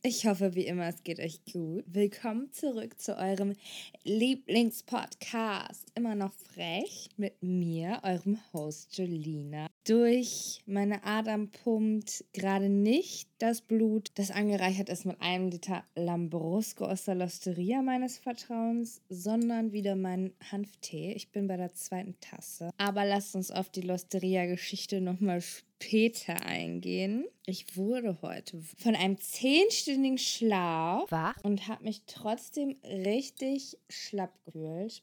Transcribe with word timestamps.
Ich 0.00 0.26
hoffe, 0.26 0.54
wie 0.54 0.64
immer, 0.64 0.86
es 0.86 1.02
geht 1.02 1.18
euch 1.18 1.40
gut. 1.52 1.82
Willkommen 1.88 2.52
zurück 2.52 3.00
zu 3.00 3.18
eurem 3.18 3.54
Lieblingspodcast. 4.04 5.86
Immer 5.96 6.14
noch 6.14 6.32
frech 6.32 7.08
mit 7.16 7.42
mir, 7.42 7.98
eurem 8.04 8.38
Host 8.52 8.96
Jolina. 8.96 9.66
Durch 9.84 10.62
meine 10.66 11.02
Adern 11.02 11.50
pumpt 11.50 12.24
gerade 12.32 12.68
nicht 12.68 13.28
das 13.38 13.60
Blut, 13.60 14.12
das 14.14 14.30
angereichert 14.30 14.88
ist 14.88 15.04
mit 15.04 15.20
einem 15.20 15.48
Liter 15.48 15.82
Lambrusco 15.96 16.84
aus 16.84 17.04
der 17.04 17.16
Losteria 17.16 17.82
meines 17.82 18.18
Vertrauens, 18.18 19.00
sondern 19.08 19.72
wieder 19.72 19.96
mein 19.96 20.32
Hanftee. 20.52 21.12
Ich 21.14 21.32
bin 21.32 21.48
bei 21.48 21.56
der 21.56 21.74
zweiten 21.74 22.14
Tasse. 22.20 22.70
Aber 22.78 23.04
lasst 23.04 23.34
uns 23.34 23.50
auf 23.50 23.68
die 23.68 23.80
Losteria-Geschichte 23.80 25.00
nochmal 25.00 25.42
später 25.80 26.44
eingehen. 26.44 27.24
Ich 27.46 27.76
wurde 27.76 28.18
heute 28.22 28.60
von 28.78 28.94
einem 28.94 29.18
zehnstündigen 29.18 30.18
Schlaf 30.18 31.10
Wach? 31.10 31.36
und 31.42 31.68
habe 31.68 31.84
mich 31.84 32.02
trotzdem 32.06 32.76
richtig 32.84 33.78
schlapp 33.88 34.32
gefühlt 34.44 35.02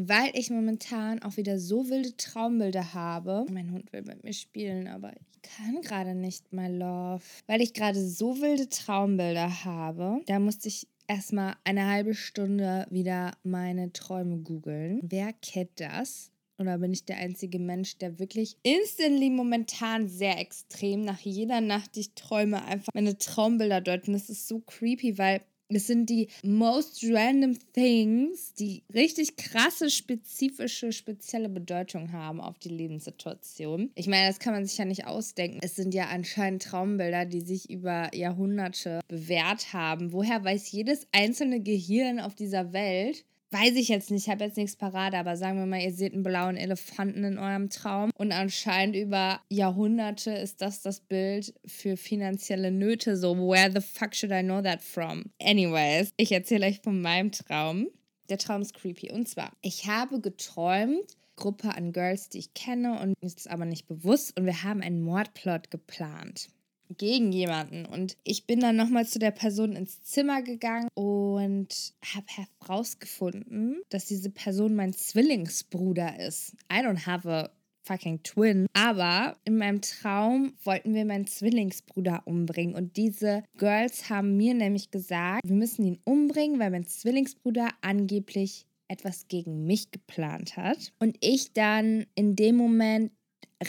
weil 0.00 0.30
ich 0.34 0.48
momentan 0.48 1.20
auch 1.24 1.36
wieder 1.38 1.58
so 1.58 1.88
wilde 1.90 2.16
Traumbilder 2.16 2.94
habe. 2.94 3.46
Mein 3.50 3.72
Hund 3.72 3.92
will 3.92 4.02
mit 4.02 4.22
mir 4.22 4.32
spielen, 4.32 4.86
aber 4.86 5.12
ich 5.12 5.42
kann 5.42 5.82
gerade 5.82 6.14
nicht, 6.14 6.52
my 6.52 6.68
love. 6.68 7.24
Weil 7.48 7.60
ich 7.60 7.74
gerade 7.74 8.00
so 8.00 8.40
wilde 8.40 8.68
Traumbilder 8.68 9.64
habe, 9.64 10.20
da 10.26 10.38
musste 10.38 10.68
ich 10.68 10.86
erstmal 11.08 11.56
eine 11.64 11.90
halbe 11.90 12.14
Stunde 12.14 12.86
wieder 12.90 13.32
meine 13.42 13.92
Träume 13.92 14.38
googeln. 14.38 15.00
Wer 15.02 15.32
kennt 15.32 15.80
das? 15.80 16.30
Oder 16.58 16.78
bin 16.78 16.92
ich 16.92 17.04
der 17.04 17.18
einzige 17.18 17.58
Mensch, 17.58 17.98
der 17.98 18.18
wirklich 18.18 18.56
instantly 18.62 19.30
momentan 19.30 20.08
sehr 20.08 20.38
extrem 20.38 21.02
nach 21.02 21.20
jeder 21.20 21.60
Nacht, 21.60 21.94
die 21.94 22.00
ich 22.00 22.14
träume, 22.14 22.64
einfach 22.64 22.92
meine 22.94 23.16
Traumbilder 23.16 23.80
deuten? 23.80 24.12
Das 24.12 24.28
ist 24.28 24.48
so 24.48 24.60
creepy, 24.60 25.18
weil 25.18 25.40
es 25.70 25.86
sind 25.86 26.08
die 26.08 26.28
most 26.42 27.04
random 27.10 27.58
things, 27.74 28.54
die 28.54 28.82
richtig 28.94 29.36
krasse, 29.36 29.90
spezifische, 29.90 30.92
spezielle 30.92 31.50
Bedeutung 31.50 32.12
haben 32.12 32.40
auf 32.40 32.58
die 32.58 32.70
Lebenssituation. 32.70 33.90
Ich 33.94 34.06
meine, 34.06 34.28
das 34.28 34.38
kann 34.38 34.54
man 34.54 34.64
sich 34.64 34.78
ja 34.78 34.86
nicht 34.86 35.06
ausdenken. 35.06 35.58
Es 35.60 35.76
sind 35.76 35.92
ja 35.92 36.06
anscheinend 36.06 36.62
Traumbilder, 36.62 37.26
die 37.26 37.42
sich 37.42 37.68
über 37.68 38.14
Jahrhunderte 38.14 39.00
bewährt 39.08 39.74
haben. 39.74 40.12
Woher 40.12 40.42
weiß 40.42 40.72
jedes 40.72 41.06
einzelne 41.12 41.60
Gehirn 41.60 42.18
auf 42.18 42.34
dieser 42.34 42.72
Welt, 42.72 43.26
Weiß 43.50 43.76
ich 43.76 43.88
jetzt 43.88 44.10
nicht, 44.10 44.26
ich 44.26 44.30
habe 44.30 44.44
jetzt 44.44 44.58
nichts 44.58 44.76
parat, 44.76 45.14
aber 45.14 45.38
sagen 45.38 45.58
wir 45.58 45.64
mal, 45.64 45.80
ihr 45.80 45.92
seht 45.92 46.12
einen 46.12 46.22
blauen 46.22 46.58
Elefanten 46.58 47.24
in 47.24 47.38
eurem 47.38 47.70
Traum 47.70 48.10
und 48.18 48.30
anscheinend 48.30 48.94
über 48.94 49.40
Jahrhunderte 49.48 50.32
ist 50.32 50.60
das 50.60 50.82
das 50.82 51.00
Bild 51.00 51.54
für 51.64 51.96
finanzielle 51.96 52.70
Nöte. 52.70 53.16
So, 53.16 53.34
where 53.34 53.72
the 53.72 53.80
fuck 53.80 54.14
should 54.14 54.32
I 54.32 54.42
know 54.42 54.60
that 54.60 54.82
from? 54.82 55.32
Anyways, 55.40 56.10
ich 56.18 56.30
erzähle 56.30 56.66
euch 56.66 56.80
von 56.80 57.00
meinem 57.00 57.32
Traum. 57.32 57.88
Der 58.28 58.36
Traum 58.36 58.60
ist 58.60 58.74
creepy. 58.74 59.10
Und 59.12 59.26
zwar, 59.26 59.50
ich 59.62 59.86
habe 59.86 60.20
geträumt, 60.20 61.16
Gruppe 61.36 61.74
an 61.74 61.92
Girls, 61.92 62.28
die 62.28 62.40
ich 62.40 62.52
kenne 62.52 63.00
und 63.00 63.14
ist 63.22 63.48
aber 63.48 63.64
nicht 63.64 63.86
bewusst 63.86 64.38
und 64.38 64.44
wir 64.44 64.62
haben 64.62 64.82
einen 64.82 65.00
Mordplot 65.00 65.70
geplant 65.70 66.50
gegen 66.96 67.32
jemanden. 67.32 67.86
Und 67.86 68.16
ich 68.24 68.46
bin 68.46 68.60
dann 68.60 68.76
nochmal 68.76 69.06
zu 69.06 69.18
der 69.18 69.30
Person 69.30 69.72
ins 69.72 70.02
Zimmer 70.02 70.42
gegangen 70.42 70.88
und 70.94 71.92
habe 72.14 72.26
herausgefunden, 72.60 73.82
dass 73.90 74.06
diese 74.06 74.30
Person 74.30 74.74
mein 74.74 74.92
Zwillingsbruder 74.92 76.18
ist. 76.18 76.54
I 76.72 76.76
don't 76.76 77.06
have 77.06 77.28
a 77.28 77.50
fucking 77.88 78.22
twin. 78.22 78.66
Aber 78.74 79.36
in 79.44 79.56
meinem 79.56 79.80
Traum 79.80 80.52
wollten 80.62 80.94
wir 80.94 81.04
meinen 81.04 81.26
Zwillingsbruder 81.26 82.22
umbringen. 82.26 82.74
Und 82.74 82.96
diese 82.96 83.42
Girls 83.56 84.10
haben 84.10 84.36
mir 84.36 84.54
nämlich 84.54 84.90
gesagt, 84.90 85.48
wir 85.48 85.56
müssen 85.56 85.84
ihn 85.84 85.98
umbringen, 86.04 86.60
weil 86.60 86.70
mein 86.70 86.86
Zwillingsbruder 86.86 87.70
angeblich 87.80 88.66
etwas 88.88 89.28
gegen 89.28 89.66
mich 89.66 89.90
geplant 89.90 90.56
hat. 90.56 90.92
Und 90.98 91.16
ich 91.20 91.52
dann 91.52 92.06
in 92.14 92.36
dem 92.36 92.56
Moment 92.56 93.12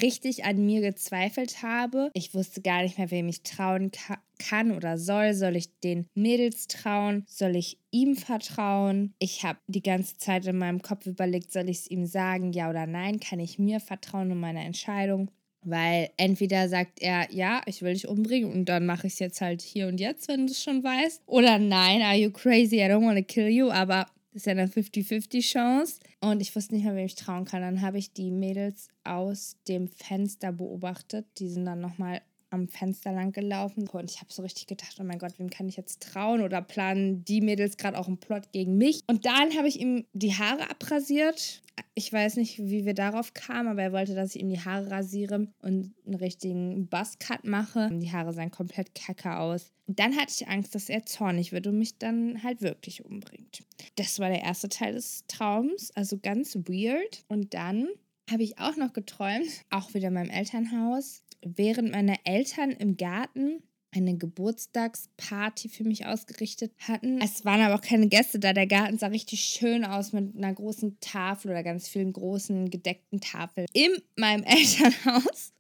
richtig 0.02 0.46
an 0.46 0.66
mir 0.66 0.82
gezweifelt 0.82 1.62
habe. 1.64 2.12
Ich 2.14 2.34
wusste 2.34 2.62
gar 2.62 2.84
nicht 2.84 2.98
mehr, 2.98 3.12
wem 3.12 3.28
ich 3.28 3.44
trauen 3.44 3.92
ka 3.92 4.18
kann 4.38 4.72
oder 4.72 4.98
soll. 4.98 5.34
Soll 5.34 5.58
ich 5.58 5.80
den 5.82 6.08
Mädels 6.16 6.68
trauen? 6.68 7.26
Soll 7.28 7.58
ich 7.58 7.78
ihm 7.92 8.16
vertrauen? 8.16 9.14
Ich 9.20 9.44
habe 9.44 9.60
die 9.68 9.84
ganze 9.84 10.18
Zeit 10.18 10.48
in 10.48 10.58
meinem 10.58 10.82
Kopf 10.82 11.06
überlegt, 11.06 11.52
soll 11.52 11.68
ich 11.68 11.80
es 11.80 11.92
ihm 11.92 12.06
sagen, 12.06 12.54
ja 12.54 12.70
oder 12.70 12.88
nein? 12.88 13.20
Kann 13.20 13.40
ich 13.40 13.60
mir 13.60 13.82
vertrauen 13.82 14.32
und 14.32 14.40
meiner 14.40 14.64
Entscheidung? 14.64 15.30
Weil 15.66 16.10
entweder 16.16 16.70
sagt 16.70 17.02
er, 17.02 17.30
ja, 17.34 17.62
ich 17.66 17.82
will 17.82 17.94
dich 17.94 18.08
umbringen 18.08 18.52
und 18.52 18.66
dann 18.66 18.86
mache 18.86 19.08
ich 19.08 19.14
es 19.14 19.20
jetzt 19.20 19.42
halt 19.42 19.62
hier 19.62 19.88
und 19.88 20.00
jetzt, 20.00 20.30
wenn 20.30 20.48
du 20.48 20.54
es 20.54 20.64
schon 20.64 20.84
weißt. 20.84 21.24
Oder 21.26 21.60
nein, 21.60 22.02
are 22.02 22.16
you 22.16 22.32
crazy? 22.32 22.78
I 22.78 22.86
don't 22.86 23.06
want 23.06 23.18
to 23.18 23.26
kill 23.26 23.50
you. 23.50 23.70
Aber 23.70 24.06
das 24.32 24.42
ist 24.42 24.46
ja 24.46 24.52
eine 24.52 24.68
50-50 24.68 25.42
Chance. 25.42 26.00
Und 26.22 26.42
ich 26.42 26.56
wusste 26.56 26.76
nicht 26.76 26.84
mehr, 26.84 26.96
wem 26.96 27.06
ich 27.06 27.16
trauen 27.16 27.46
kann. 27.46 27.62
Dann 27.62 27.82
habe 27.82 27.98
ich 27.98 28.14
die 28.14 28.32
Mädels 28.32 28.90
aus 29.04 29.58
dem 29.68 29.88
Fenster 29.88 30.52
beobachtet. 30.52 31.26
Die 31.40 31.50
sind 31.50 31.66
dann 31.66 31.80
nochmal 31.80 32.22
am 32.50 32.68
Fenster 32.68 33.12
lang 33.12 33.32
gelaufen. 33.32 33.88
Und 33.88 34.12
ich 34.12 34.20
habe 34.20 34.32
so 34.32 34.42
richtig 34.42 34.68
gedacht, 34.68 34.98
oh 35.00 35.04
mein 35.04 35.20
Gott, 35.20 35.38
wem 35.38 35.50
kann 35.50 35.68
ich 35.68 35.78
jetzt 35.78 36.02
trauen? 36.02 36.42
Oder 36.42 36.62
planen 36.62 37.24
die 37.26 37.42
Mädels 37.42 37.78
gerade 37.78 37.98
auch 37.98 38.08
einen 38.08 38.18
Plot 38.18 38.52
gegen 38.52 38.78
mich? 38.78 39.02
Und 39.08 39.26
dann 39.26 39.56
habe 39.58 39.68
ich 39.68 39.80
ihm 39.80 40.06
die 40.14 40.34
Haare 40.34 40.70
abrasiert. 40.70 41.62
Ich 41.94 42.12
weiß 42.12 42.36
nicht, 42.36 42.60
wie 42.60 42.86
wir 42.86 42.94
darauf 42.94 43.34
kamen, 43.34 43.70
aber 43.70 43.84
er 43.84 43.94
wollte, 43.94 44.16
dass 44.16 44.36
ich 44.36 44.42
ihm 44.42 44.50
die 44.50 44.60
Haare 44.60 44.92
rasiere 44.92 45.48
und 45.62 45.94
einen 46.06 46.16
richtigen 46.16 46.88
Buzzcut 46.88 47.46
mache. 47.46 47.90
Die 47.94 48.12
Haare 48.12 48.34
sahen 48.34 48.52
komplett 48.52 48.96
kacke 48.96 49.38
aus. 49.38 49.72
Dann 49.88 50.16
hatte 50.16 50.34
ich 50.36 50.48
Angst, 50.48 50.76
dass 50.76 50.90
er 50.90 51.06
zornig 51.06 51.52
wird 51.52 51.68
und 51.68 51.80
mich 51.80 51.98
dann 51.98 52.44
halt 52.44 52.62
wirklich 52.62 53.06
umbringt. 53.06 53.64
Das 53.96 54.20
war 54.20 54.30
der 54.30 54.42
erste 54.42 54.70
Teil 54.70 54.94
des 54.94 55.24
Traums, 55.28 55.92
also 55.96 56.18
ganz 56.18 56.56
weird. 56.56 57.24
Und 57.28 57.54
dann 57.54 57.88
habe 58.30 58.44
ich 58.44 58.60
auch 58.60 58.76
noch 58.76 58.94
geträumt, 58.94 59.48
auch 59.70 59.94
wieder 59.94 60.10
in 60.10 60.14
meinem 60.14 60.30
Elternhaus, 60.30 61.24
während 61.42 61.92
meine 61.92 62.16
Eltern 62.26 62.72
im 62.72 62.98
Garten 62.98 63.64
eine 63.92 64.18
Geburtstagsparty 64.18 65.70
für 65.70 65.84
mich 65.84 66.06
ausgerichtet 66.06 66.72
hatten. 66.88 67.20
Es 67.22 67.44
waren 67.44 67.62
aber 67.62 67.76
auch 67.76 67.82
keine 67.82 68.08
Gäste 68.08 68.40
da. 68.40 68.54
Der 68.54 68.68
Garten 68.68 68.98
sah 68.98 69.08
richtig 69.08 69.42
schön 69.42 69.84
aus 69.84 70.14
mit 70.14 70.36
einer 70.36 70.54
großen 70.54 71.00
Tafel 71.00 71.52
oder 71.52 71.64
ganz 71.64 71.88
vielen 71.88 72.14
großen 72.14 72.70
gedeckten 72.70 73.20
Tafeln. 73.20 73.66
In 73.74 73.92
meinem 74.16 74.44
Elternhaus 74.46 75.54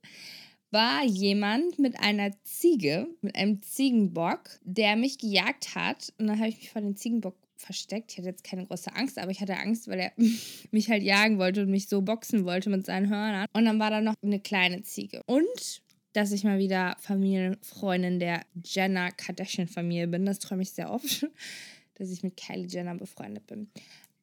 war 0.72 1.04
jemand 1.04 1.80
mit 1.80 2.00
einer 2.00 2.32
Ziege, 2.44 3.08
mit 3.22 3.36
einem 3.36 3.62
Ziegenbock, 3.62 4.60
der 4.64 4.96
mich 4.96 5.18
gejagt 5.18 5.74
hat. 5.76 6.14
Und 6.20 6.28
dann 6.28 6.38
habe 6.38 6.50
ich 6.50 6.58
mich 6.58 6.72
vor 6.72 6.82
den 6.82 6.96
Ziegenbock 6.96 7.39
versteckt. 7.60 8.12
Ich 8.12 8.18
hatte 8.18 8.30
jetzt 8.30 8.44
keine 8.44 8.66
große 8.66 8.96
Angst, 8.96 9.20
aber 9.20 9.32
ich 9.32 9.42
hatte 9.42 9.58
Angst, 9.58 9.88
weil 9.88 10.00
er 10.00 10.12
mich 10.72 10.90
halt 10.90 11.04
jagen 11.04 11.38
wollte 11.38 11.64
und 11.64 11.70
mich 11.70 11.88
so 11.88 12.02
boxen 12.02 12.46
wollte 12.46 12.70
mit 12.70 12.86
seinen 12.86 13.10
Hörnern. 13.10 13.48
Und 13.54 13.66
dann 13.66 13.80
war 13.80 13.92
da 13.92 14.02
noch 14.02 14.16
eine 14.24 14.40
kleine 14.40 14.82
Ziege. 14.84 15.22
Und 15.26 15.82
dass 16.14 16.32
ich 16.32 16.44
mal 16.44 16.58
wieder 16.58 16.96
Familienfreundin 17.00 18.20
der 18.20 18.42
Jenner 18.64 19.12
Kardashian-Familie 19.12 20.08
bin. 20.08 20.26
Das 20.26 20.40
träume 20.40 20.64
ich 20.64 20.72
sehr 20.72 20.92
oft, 20.92 21.28
dass 21.96 22.10
ich 22.10 22.24
mit 22.24 22.38
Kylie 22.38 22.68
Jenner 22.68 22.96
befreundet 22.96 23.46
bin. 23.48 23.70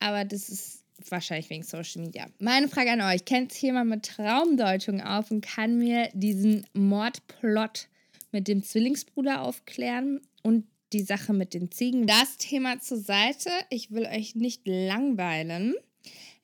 Aber 0.01 0.25
das 0.25 0.49
ist 0.49 0.85
wahrscheinlich 1.09 1.51
wegen 1.51 1.63
Social 1.63 2.03
Media. 2.03 2.27
Meine 2.39 2.69
Frage 2.69 2.91
an 2.91 3.01
euch: 3.01 3.25
Kennt 3.25 3.53
sich 3.53 3.63
jemand 3.63 3.91
mit 3.91 4.05
Traumdeutung 4.05 5.01
auf 5.01 5.31
und 5.31 5.43
kann 5.45 5.79
mir 5.79 6.09
diesen 6.13 6.67
Mordplot 6.73 7.89
mit 8.33 8.49
dem 8.49 8.63
Zwillingsbruder 8.63 9.43
aufklären 9.43 10.21
und 10.43 10.67
die 10.93 11.03
Sache 11.03 11.33
mit 11.33 11.55
den 11.55 11.71
Ziegen. 11.71 12.07
Das 12.07 12.37
Thema 12.37 12.81
zur 12.81 12.99
Seite. 12.99 13.51
Ich 13.71 13.91
will 13.91 14.07
euch 14.07 14.35
nicht 14.35 14.63
langweilen. 14.65 15.75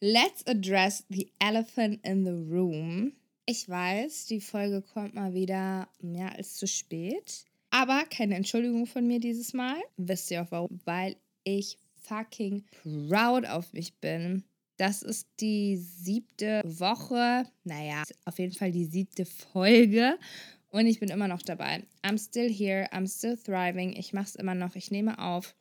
Let's 0.00 0.46
address 0.46 1.04
the 1.08 1.30
elephant 1.38 2.04
in 2.04 2.24
the 2.24 2.52
room. 2.52 3.12
Ich 3.46 3.68
weiß, 3.68 4.26
die 4.26 4.40
Folge 4.40 4.82
kommt 4.82 5.14
mal 5.14 5.34
wieder 5.34 5.88
mehr 6.00 6.32
als 6.36 6.56
zu 6.56 6.66
spät. 6.66 7.44
Aber 7.70 8.04
keine 8.10 8.36
Entschuldigung 8.36 8.86
von 8.86 9.06
mir 9.06 9.20
dieses 9.20 9.52
Mal. 9.52 9.80
Wisst 9.96 10.30
ihr 10.30 10.42
auch 10.42 10.50
warum? 10.50 10.80
Weil 10.84 11.16
ich 11.44 11.78
fucking 12.02 12.64
proud 12.82 13.46
auf 13.46 13.72
mich 13.72 13.94
bin. 13.94 14.44
Das 14.76 15.02
ist 15.02 15.28
die 15.40 15.76
siebte 15.76 16.60
Woche, 16.64 17.46
naja, 17.64 18.02
auf 18.24 18.38
jeden 18.38 18.54
Fall 18.54 18.72
die 18.72 18.86
siebte 18.86 19.24
Folge 19.24 20.18
und 20.72 20.86
ich 20.86 20.98
bin 21.00 21.10
immer 21.10 21.28
noch 21.28 21.42
dabei. 21.42 21.84
I'm 22.02 22.18
still 22.18 22.52
here, 22.52 22.88
I'm 22.92 23.06
still 23.06 23.36
thriving. 23.36 23.92
Ich 23.92 24.12
mache 24.12 24.26
es 24.26 24.36
immer 24.36 24.54
noch, 24.54 24.74
ich 24.74 24.90
nehme 24.90 25.18
auf. 25.18 25.54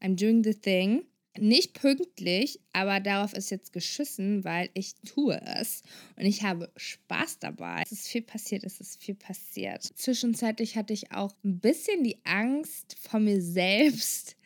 I'm 0.00 0.16
doing 0.16 0.42
the 0.44 0.54
thing. 0.54 1.04
Nicht 1.38 1.72
pünktlich, 1.72 2.60
aber 2.72 3.00
darauf 3.00 3.32
ist 3.32 3.50
jetzt 3.50 3.72
geschissen, 3.72 4.44
weil 4.44 4.68
ich 4.74 4.94
tue 5.06 5.40
es. 5.56 5.82
Und 6.16 6.26
ich 6.26 6.42
habe 6.42 6.70
Spaß 6.76 7.38
dabei. 7.38 7.82
Es 7.86 7.92
ist 7.92 8.08
viel 8.08 8.22
passiert, 8.22 8.64
es 8.64 8.80
ist 8.80 9.02
viel 9.02 9.14
passiert. 9.14 9.82
Zwischenzeitlich 9.82 10.76
hatte 10.76 10.92
ich 10.92 11.10
auch 11.12 11.34
ein 11.42 11.58
bisschen 11.58 12.04
die 12.04 12.18
Angst 12.24 12.96
vor 13.00 13.18
mir 13.18 13.40
selbst, 13.40 14.36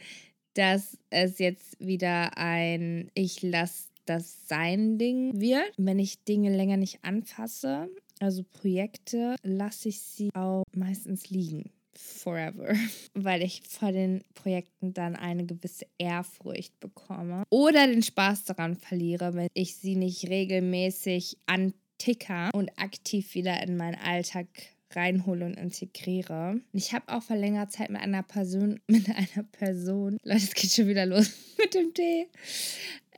dass 0.55 0.97
es 1.11 1.39
jetzt 1.39 1.77
wieder 1.81 2.39
ein 2.39 3.11
Ich 3.15 3.43
lasse 3.43 3.89
das 4.07 4.47
sein 4.47 4.97
Ding 4.97 5.41
wird, 5.41 5.73
wenn 5.77 5.99
ich 5.99 6.23
Dinge 6.23 6.57
länger 6.57 6.77
nicht 6.77 7.01
anfasse 7.03 7.91
Also 8.21 8.43
Projekte 8.45 9.37
lasse 9.43 9.91
ich 9.91 10.01
sie 10.01 10.31
auch 10.35 10.63
meistens 10.75 11.31
liegen. 11.31 11.71
Forever. 11.97 12.75
Weil 13.15 13.43
ich 13.43 13.63
vor 13.69 13.93
den 13.93 14.23
Projekten 14.35 14.93
dann 14.93 15.17
eine 15.17 15.47
gewisse 15.47 15.87
Ehrfurcht 15.99 16.79
bekomme. 16.81 17.45
Oder 17.51 17.87
den 17.87 18.03
Spaß 18.03 18.45
daran 18.45 18.77
verliere, 18.77 19.35
wenn 19.35 19.49
ich 19.55 19.77
sie 19.77 19.97
nicht 19.97 20.29
regelmäßig 20.29 21.39
anticker 21.47 22.51
und 22.55 22.71
aktiv 22.79 23.35
wieder 23.35 23.63
in 23.63 23.77
meinen 23.77 23.97
Alltag 23.97 24.49
reinhole 24.95 25.45
und 25.45 25.55
integriere. 25.55 26.61
Ich 26.73 26.93
habe 26.93 27.09
auch 27.09 27.23
vor 27.23 27.37
längerer 27.37 27.69
Zeit 27.69 27.91
mit 27.91 28.01
einer 28.01 28.23
Person, 28.23 28.81
mit 28.89 29.09
einer 29.09 29.45
Person, 29.53 30.19
Leute, 30.23 30.45
es 30.45 30.55
geht 30.55 30.71
schon 30.71 30.89
wieder 30.89 31.07
los 31.07 31.31
mit 31.59 31.75
dem 31.75 31.93
Tee. 31.95 32.29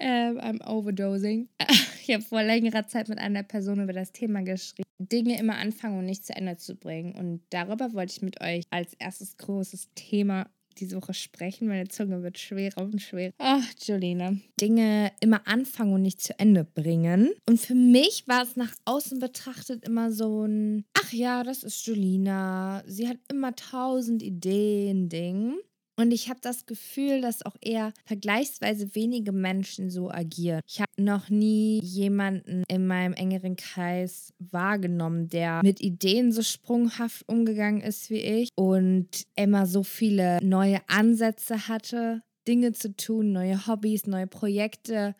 Ähm, 0.00 0.38
I'm 0.38 0.64
overdosing. 0.66 1.48
Ich 2.08 2.14
habe 2.14 2.24
vor 2.24 2.42
längerer 2.42 2.86
Zeit 2.86 3.10
mit 3.10 3.18
einer 3.18 3.42
Person 3.42 3.82
über 3.82 3.92
das 3.92 4.12
Thema 4.12 4.40
geschrieben, 4.40 4.88
Dinge 4.98 5.38
immer 5.38 5.58
anfangen 5.58 5.98
und 5.98 6.06
nicht 6.06 6.24
zu 6.24 6.34
Ende 6.34 6.56
zu 6.56 6.74
bringen. 6.74 7.14
Und 7.14 7.42
darüber 7.50 7.92
wollte 7.92 8.14
ich 8.14 8.22
mit 8.22 8.40
euch 8.40 8.64
als 8.70 8.94
erstes 8.94 9.36
großes 9.36 9.90
Thema 9.94 10.48
diese 10.80 10.96
Woche 10.96 11.14
sprechen. 11.14 11.68
Meine 11.68 11.88
Zunge 11.88 12.22
wird 12.22 12.38
schwerer 12.38 12.82
und 12.82 13.00
schwerer. 13.00 13.32
Ach, 13.38 13.64
Jolene. 13.82 14.40
Dinge 14.60 15.12
immer 15.20 15.46
anfangen 15.46 15.94
und 15.94 16.02
nicht 16.02 16.20
zu 16.20 16.38
Ende 16.38 16.64
bringen. 16.64 17.30
Und 17.48 17.60
für 17.60 17.74
mich 17.74 18.26
war 18.26 18.42
es 18.42 18.56
nach 18.56 18.72
außen 18.84 19.18
betrachtet 19.18 19.84
immer 19.86 20.12
so 20.12 20.44
ein, 20.44 20.84
ach 20.94 21.12
ja, 21.12 21.42
das 21.42 21.62
ist 21.62 21.86
Jolina. 21.86 22.82
Sie 22.86 23.08
hat 23.08 23.18
immer 23.30 23.54
tausend 23.54 24.22
Ideen, 24.22 25.08
Ding. 25.08 25.56
Und 25.98 26.12
ich 26.12 26.28
habe 26.28 26.38
das 26.40 26.64
Gefühl, 26.64 27.20
dass 27.20 27.44
auch 27.44 27.56
eher 27.60 27.92
vergleichsweise 28.04 28.94
wenige 28.94 29.32
Menschen 29.32 29.90
so 29.90 30.10
agieren. 30.10 30.60
Ich 30.64 30.80
habe 30.80 30.92
noch 30.96 31.28
nie 31.28 31.80
jemanden 31.82 32.62
in 32.68 32.86
meinem 32.86 33.14
engeren 33.14 33.56
Kreis 33.56 34.32
wahrgenommen, 34.38 35.28
der 35.28 35.60
mit 35.64 35.80
Ideen 35.80 36.30
so 36.30 36.42
sprunghaft 36.42 37.28
umgegangen 37.28 37.80
ist 37.80 38.10
wie 38.10 38.20
ich 38.20 38.50
und 38.54 39.08
immer 39.34 39.66
so 39.66 39.82
viele 39.82 40.38
neue 40.40 40.80
Ansätze 40.88 41.66
hatte, 41.66 42.22
Dinge 42.46 42.72
zu 42.72 42.94
tun, 42.94 43.32
neue 43.32 43.66
Hobbys, 43.66 44.06
neue 44.06 44.28
Projekte 44.28 45.16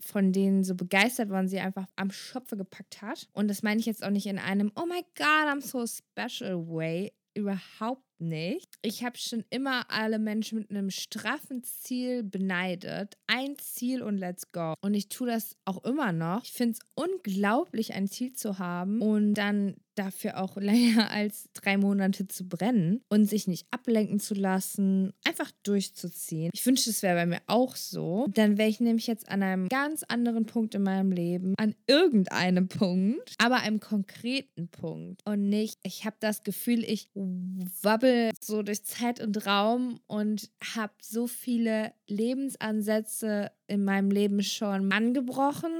von 0.00 0.32
denen 0.32 0.64
so 0.64 0.74
begeistert 0.74 1.30
waren, 1.30 1.48
sie 1.48 1.60
einfach 1.60 1.86
am 1.96 2.10
Schopfe 2.10 2.56
gepackt 2.56 3.02
hat. 3.02 3.28
Und 3.32 3.48
das 3.48 3.62
meine 3.62 3.80
ich 3.80 3.86
jetzt 3.86 4.04
auch 4.04 4.10
nicht 4.10 4.26
in 4.26 4.38
einem 4.38 4.72
Oh 4.76 4.86
my 4.86 5.02
God, 5.16 5.48
I'm 5.48 5.60
so 5.60 5.86
special 5.86 6.66
way. 6.68 7.12
Überhaupt 7.34 8.02
nicht. 8.22 8.68
Ich 8.82 9.04
habe 9.04 9.18
schon 9.18 9.44
immer 9.50 9.90
alle 9.90 10.18
Menschen 10.18 10.58
mit 10.58 10.70
einem 10.70 10.90
straffen 10.90 11.62
Ziel 11.62 12.22
beneidet. 12.22 13.16
Ein 13.26 13.58
Ziel 13.58 14.02
und 14.02 14.16
let's 14.18 14.52
go. 14.52 14.74
Und 14.80 14.94
ich 14.94 15.08
tue 15.08 15.26
das 15.26 15.56
auch 15.64 15.84
immer 15.84 16.12
noch. 16.12 16.42
Ich 16.44 16.52
finde 16.52 16.74
es 16.74 16.80
unglaublich, 16.94 17.94
ein 17.94 18.08
Ziel 18.08 18.32
zu 18.32 18.58
haben 18.58 19.00
und 19.00 19.34
dann 19.34 19.76
dafür 19.94 20.42
auch 20.42 20.56
länger 20.60 21.10
als 21.10 21.48
drei 21.52 21.76
Monate 21.76 22.26
zu 22.26 22.48
brennen 22.48 23.02
und 23.08 23.26
sich 23.26 23.46
nicht 23.46 23.66
ablenken 23.70 24.20
zu 24.20 24.34
lassen, 24.34 25.12
einfach 25.24 25.50
durchzuziehen. 25.62 26.50
Ich 26.54 26.64
wünschte, 26.64 26.90
es 26.90 27.02
wäre 27.02 27.16
bei 27.16 27.26
mir 27.26 27.40
auch 27.46 27.76
so. 27.76 28.26
Dann 28.34 28.58
wäre 28.58 28.68
ich 28.68 28.80
nämlich 28.80 29.06
jetzt 29.06 29.28
an 29.28 29.42
einem 29.42 29.68
ganz 29.68 30.02
anderen 30.04 30.46
Punkt 30.46 30.74
in 30.74 30.82
meinem 30.82 31.12
Leben, 31.12 31.54
an 31.58 31.74
irgendeinem 31.86 32.68
Punkt, 32.68 33.34
aber 33.38 33.56
einem 33.56 33.80
konkreten 33.80 34.68
Punkt 34.68 35.20
und 35.26 35.48
nicht, 35.48 35.78
ich 35.82 36.04
habe 36.04 36.16
das 36.20 36.42
Gefühl, 36.42 36.84
ich 36.84 37.10
wabbel 37.14 38.11
so 38.40 38.62
durch 38.62 38.84
Zeit 38.84 39.20
und 39.20 39.46
Raum 39.46 40.00
und 40.06 40.50
habe 40.74 40.92
so 41.00 41.26
viele 41.26 41.92
Lebensansätze 42.06 43.50
in 43.66 43.84
meinem 43.84 44.10
Leben 44.10 44.42
schon 44.42 44.92
angebrochen. 44.92 45.72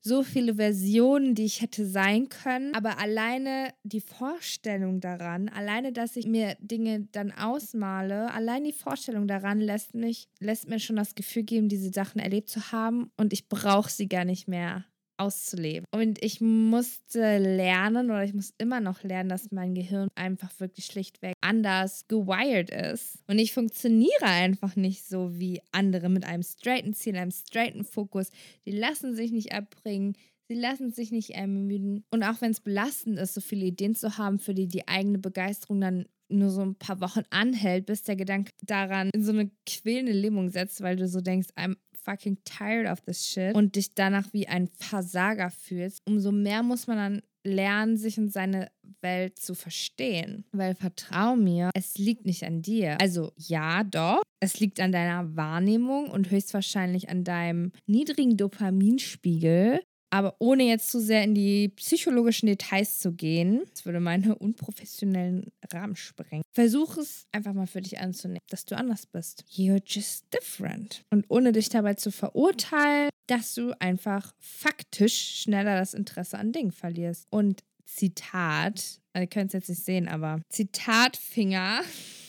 So 0.00 0.22
viele 0.22 0.54
Versionen, 0.54 1.34
die 1.34 1.44
ich 1.44 1.60
hätte 1.60 1.84
sein 1.84 2.28
können. 2.28 2.74
Aber 2.74 2.98
alleine 2.98 3.74
die 3.82 4.00
Vorstellung 4.00 5.00
daran, 5.00 5.48
alleine, 5.48 5.92
dass 5.92 6.16
ich 6.16 6.26
mir 6.26 6.56
Dinge 6.60 7.08
dann 7.12 7.32
ausmale, 7.32 8.32
allein 8.32 8.64
die 8.64 8.72
Vorstellung 8.72 9.26
daran 9.26 9.60
lässt 9.60 9.94
mich, 9.94 10.28
lässt 10.38 10.68
mir 10.68 10.78
schon 10.78 10.96
das 10.96 11.14
Gefühl 11.14 11.42
geben, 11.42 11.68
diese 11.68 11.90
Sachen 11.90 12.20
erlebt 12.20 12.48
zu 12.48 12.70
haben. 12.70 13.10
Und 13.16 13.32
ich 13.32 13.48
brauche 13.48 13.90
sie 13.90 14.08
gar 14.08 14.24
nicht 14.24 14.46
mehr 14.46 14.84
auszuleben. 15.18 15.84
Und 15.90 16.22
ich 16.22 16.40
musste 16.40 17.38
lernen 17.38 18.10
oder 18.10 18.24
ich 18.24 18.34
muss 18.34 18.54
immer 18.58 18.80
noch 18.80 19.02
lernen, 19.02 19.28
dass 19.28 19.50
mein 19.50 19.74
Gehirn 19.74 20.08
einfach 20.14 20.50
wirklich 20.58 20.86
schlichtweg 20.86 21.34
anders 21.40 22.06
gewired 22.08 22.70
ist. 22.70 23.18
Und 23.26 23.38
ich 23.38 23.52
funktioniere 23.52 24.24
einfach 24.24 24.76
nicht 24.76 25.04
so 25.04 25.38
wie 25.38 25.60
andere 25.72 26.08
mit 26.08 26.24
einem 26.24 26.42
straighten 26.42 26.94
Ziel, 26.94 27.16
einem 27.16 27.30
straighten 27.30 27.84
Fokus. 27.84 28.30
Die 28.64 28.72
lassen 28.72 29.14
sich 29.14 29.32
nicht 29.32 29.52
abbringen. 29.52 30.14
Sie 30.48 30.54
lassen 30.54 30.92
sich 30.92 31.12
nicht 31.12 31.30
ermüden. 31.30 32.04
Und 32.10 32.22
auch 32.22 32.40
wenn 32.40 32.52
es 32.52 32.60
belastend 32.60 33.18
ist, 33.18 33.34
so 33.34 33.40
viele 33.40 33.66
Ideen 33.66 33.94
zu 33.94 34.16
haben, 34.16 34.38
für 34.38 34.54
die 34.54 34.66
die 34.66 34.88
eigene 34.88 35.18
Begeisterung 35.18 35.80
dann 35.80 36.06
nur 36.30 36.50
so 36.50 36.62
ein 36.62 36.74
paar 36.74 37.00
Wochen 37.00 37.22
anhält, 37.30 37.86
bis 37.86 38.02
der 38.02 38.16
Gedanke 38.16 38.52
daran 38.62 39.10
in 39.14 39.22
so 39.22 39.32
eine 39.32 39.50
quälende 39.66 40.12
Lähmung 40.12 40.50
setzt, 40.50 40.82
weil 40.82 40.96
du 40.96 41.08
so 41.08 41.20
denkst, 41.20 41.48
I'm 41.56 41.76
fucking 42.04 42.38
tired 42.44 42.90
of 42.90 43.00
this 43.02 43.26
shit 43.26 43.54
und 43.54 43.76
dich 43.76 43.94
danach 43.94 44.32
wie 44.32 44.48
ein 44.48 44.68
Versager 44.68 45.50
fühlst, 45.50 46.02
umso 46.06 46.32
mehr 46.32 46.62
muss 46.62 46.86
man 46.86 46.96
dann 46.96 47.22
lernen, 47.44 47.96
sich 47.96 48.18
in 48.18 48.28
seine 48.28 48.70
Welt 49.00 49.38
zu 49.38 49.54
verstehen. 49.54 50.44
Weil 50.52 50.74
vertrau 50.74 51.36
mir, 51.36 51.70
es 51.74 51.96
liegt 51.98 52.26
nicht 52.26 52.44
an 52.44 52.62
dir. 52.62 53.00
Also 53.00 53.32
ja, 53.36 53.84
doch. 53.84 54.22
Es 54.40 54.60
liegt 54.60 54.80
an 54.80 54.92
deiner 54.92 55.36
Wahrnehmung 55.36 56.10
und 56.10 56.30
höchstwahrscheinlich 56.30 57.08
an 57.08 57.24
deinem 57.24 57.72
niedrigen 57.86 58.36
Dopaminspiegel. 58.36 59.80
Aber 60.10 60.36
ohne 60.38 60.64
jetzt 60.64 60.90
zu 60.90 61.00
sehr 61.00 61.22
in 61.24 61.34
die 61.34 61.68
psychologischen 61.68 62.46
Details 62.46 62.98
zu 62.98 63.12
gehen, 63.12 63.62
das 63.70 63.84
würde 63.84 64.00
meine 64.00 64.36
unprofessionellen 64.36 65.52
Rahmen 65.72 65.96
sprengen. 65.96 66.42
Versuch 66.52 66.96
es 66.96 67.26
einfach 67.32 67.52
mal 67.52 67.66
für 67.66 67.82
dich 67.82 67.98
anzunehmen, 68.00 68.40
dass 68.48 68.64
du 68.64 68.76
anders 68.76 69.06
bist. 69.06 69.44
You're 69.50 69.82
just 69.84 70.26
different. 70.32 71.04
Und 71.10 71.26
ohne 71.28 71.52
dich 71.52 71.68
dabei 71.68 71.94
zu 71.94 72.10
verurteilen, 72.10 73.10
dass 73.26 73.54
du 73.54 73.72
einfach 73.80 74.34
faktisch 74.38 75.42
schneller 75.42 75.78
das 75.78 75.94
Interesse 75.94 76.38
an 76.38 76.52
Dingen 76.52 76.72
verlierst. 76.72 77.26
Und 77.30 77.62
Zitat, 77.84 79.00
also 79.12 79.22
ihr 79.22 79.26
könnt 79.26 79.48
es 79.48 79.54
jetzt 79.54 79.68
nicht 79.68 79.84
sehen, 79.84 80.08
aber 80.08 80.40
Zitatfinger 80.48 81.80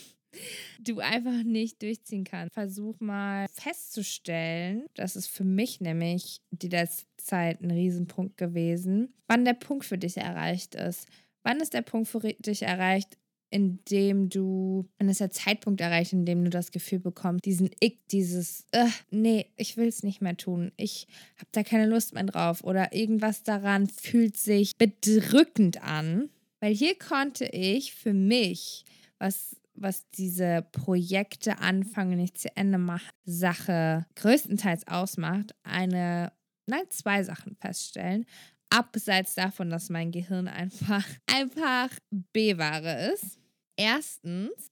du 0.80 1.00
einfach 1.00 1.44
nicht 1.44 1.82
durchziehen 1.82 2.24
kannst. 2.24 2.54
Versuch 2.54 3.00
mal 3.00 3.48
festzustellen, 3.54 4.86
das 4.96 5.16
ist 5.16 5.28
für 5.28 5.44
mich 5.44 5.82
nämlich 5.82 6.42
die 6.52 6.70
letzte 6.70 7.06
Zeit 7.18 7.62
ein 7.62 7.72
Riesenpunkt 7.72 8.38
gewesen, 8.38 9.14
wann 9.28 9.46
der 9.46 9.54
Punkt 9.54 9.86
für 9.86 9.98
dich 9.98 10.18
erreicht 10.18 10.76
ist. 10.76 11.08
Wann 11.44 11.60
ist 11.60 11.74
der 11.74 11.82
Punkt 11.82 12.08
für 12.08 12.20
dich 12.20 12.64
erreicht, 12.64 13.18
in 13.52 13.80
dem 13.90 14.30
du, 14.30 14.88
wann 14.98 15.10
ist 15.10 15.22
der 15.22 15.32
Zeitpunkt 15.32 15.82
erreicht, 15.82 16.14
in 16.14 16.26
dem 16.26 16.44
du 16.44 16.50
das 16.50 16.72
Gefühl 16.72 17.00
bekommst, 17.00 17.46
diesen 17.46 17.70
Ick, 17.80 18.08
dieses, 18.10 18.66
uh, 18.76 18.90
nee, 19.10 19.48
ich 19.56 19.76
will 19.78 19.88
es 19.88 20.04
nicht 20.04 20.22
mehr 20.22 20.38
tun, 20.38 20.72
ich 20.78 21.08
habe 21.38 21.50
da 21.52 21.64
keine 21.64 21.88
Lust 21.88 22.14
mehr 22.14 22.24
drauf 22.24 22.64
oder 22.64 22.94
irgendwas 22.94 23.44
daran 23.44 23.88
fühlt 23.88 24.38
sich 24.38 24.78
bedrückend 24.78 25.82
an. 25.84 26.30
Weil 26.60 26.76
hier 26.76 26.96
konnte 26.96 27.46
ich 27.46 27.94
für 27.94 28.14
mich, 28.14 28.84
was 29.18 29.56
was 29.82 30.10
diese 30.12 30.68
Projekte 30.72 31.60
anfangen, 31.60 32.18
nicht 32.18 32.38
zu 32.38 32.56
Ende 32.56 32.78
machen, 32.78 33.10
Sache 33.26 34.06
größtenteils 34.16 34.88
ausmacht, 34.88 35.56
eine, 35.64 36.32
nein, 36.68 36.84
zwei 36.90 37.24
Sachen 37.24 37.56
feststellen. 37.56 38.26
Abseits 38.70 39.34
davon, 39.34 39.70
dass 39.70 39.90
mein 39.90 40.12
Gehirn 40.12 40.48
einfach, 40.48 41.06
einfach 41.34 41.90
B-Ware 42.12 43.12
ist. 43.14 43.40
Erstens, 43.76 44.70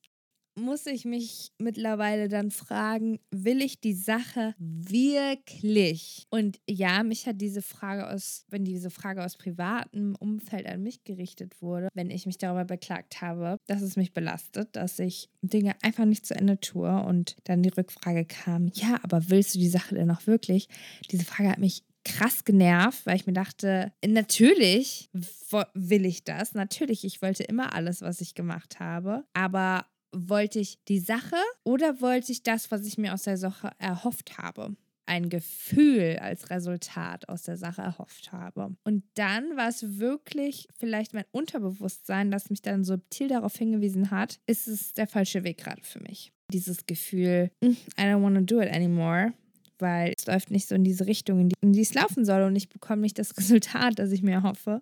muss 0.58 0.86
ich 0.88 1.06
mich 1.06 1.52
mittlerweile 1.60 2.28
dann 2.28 2.52
fragen, 2.52 3.20
will 3.32 3.62
ich 3.62 3.80
die 3.80 3.94
Sache 3.94 4.56
wirklich? 4.58 6.26
Und 6.30 6.60
ja, 6.68 7.04
mich 7.04 7.28
hat 7.28 7.40
diese 7.40 7.62
Frage 7.62 8.10
aus, 8.10 8.46
wenn 8.50 8.66
diese 8.66 8.90
Frage 8.90 9.24
aus 9.24 9.38
privatem 9.38 10.16
Umfeld 10.16 10.66
an 10.66 10.84
mich 10.84 11.04
gerichtet 11.04 11.62
wurde, 11.62 11.90
wenn 11.94 12.10
ich 12.10 12.26
mich 12.26 12.38
darüber 12.38 12.66
beklagt 12.66 13.22
habe, 13.22 13.58
dass 13.68 13.82
es 13.82 13.96
mich 13.96 14.14
belastet, 14.14 14.76
dass 14.76 15.00
ich 15.00 15.30
Dinge 15.42 15.76
einfach 15.82 16.06
nicht 16.06 16.26
zu 16.26 16.36
Ende 16.36 16.60
tue 16.60 17.04
und 17.04 17.38
dann 17.44 17.64
die 17.64 17.70
Rückfrage 17.70 18.26
kam, 18.26 18.72
ja, 18.74 19.00
aber 19.04 19.30
willst 19.30 19.56
du 19.56 19.60
die 19.60 19.70
Sache 19.70 19.96
denn 19.96 20.12
auch 20.12 20.26
wirklich? 20.28 20.68
Diese 21.12 21.26
Frage 21.26 21.50
hat 21.50 21.60
mich 21.60 21.84
krass 22.04 22.46
genervt, 22.46 23.06
weil 23.06 23.18
ich 23.18 23.28
mir 23.28 23.34
dachte, 23.34 23.92
natürlich 24.06 25.10
will 25.74 26.06
ich 26.06 26.24
das. 26.24 26.54
Natürlich, 26.54 27.04
ich 27.04 27.22
wollte 27.22 27.44
immer 27.44 27.74
alles, 27.74 28.02
was 28.02 28.22
ich 28.22 28.34
gemacht 28.34 28.80
habe. 28.80 29.26
Aber 29.34 29.86
wollte 30.18 30.60
ich 30.60 30.80
die 30.88 31.00
Sache 31.00 31.38
oder 31.64 32.02
wollte 32.02 32.32
ich 32.32 32.44
das, 32.44 32.72
was 32.72 32.86
ich 32.86 32.98
mir 32.98 33.14
aus 33.14 33.24
der 33.24 33.38
Sache 33.38 33.72
erhofft 33.80 34.38
habe? 34.38 34.76
Ein 35.06 35.30
Gefühl 35.30 36.18
als 36.20 36.50
Resultat 36.50 37.30
aus 37.30 37.44
der 37.44 37.56
Sache 37.56 37.82
erhofft 37.82 38.34
habe. 38.34 38.76
Und 38.84 39.04
dann 39.14 39.56
war 39.56 39.70
es 39.70 40.00
wirklich 40.00 40.68
vielleicht 40.78 41.14
mein 41.14 41.24
Unterbewusstsein, 41.32 42.30
das 42.30 42.50
mich 42.50 42.62
dann 42.62 42.84
subtil 42.84 43.30
darauf 43.30 43.56
hingewiesen 43.56 44.12
hat, 44.12 44.40
ist 44.48 44.68
es 44.68 44.94
der 44.94 45.08
falsche 45.08 45.44
Weg 45.44 45.60
gerade 45.60 45.82
für 45.84 46.02
mich. 46.02 46.34
Dieses 46.52 46.86
Gefühl, 46.86 47.52
hm, 47.64 47.78
I 47.98 48.04
don't 48.04 48.22
want 48.22 48.36
to 48.36 48.42
do 48.42 48.62
it 48.62 48.70
anymore, 48.70 49.34
weil 49.80 50.14
es 50.18 50.26
läuft 50.26 50.52
nicht 50.52 50.68
so 50.68 50.76
in 50.76 50.84
diese 50.84 51.08
Richtung, 51.08 51.40
in 51.40 51.50
die, 51.50 51.56
in 51.62 51.74
die 51.74 51.82
es 51.82 51.94
laufen 51.94 52.26
soll 52.26 52.42
und 52.42 52.56
ich 52.56 52.68
bekomme 52.68 53.02
nicht 53.02 53.18
das 53.18 53.38
Resultat, 53.38 54.00
das 54.00 54.12
ich 54.12 54.24
mir 54.24 54.44
hoffe 54.44 54.82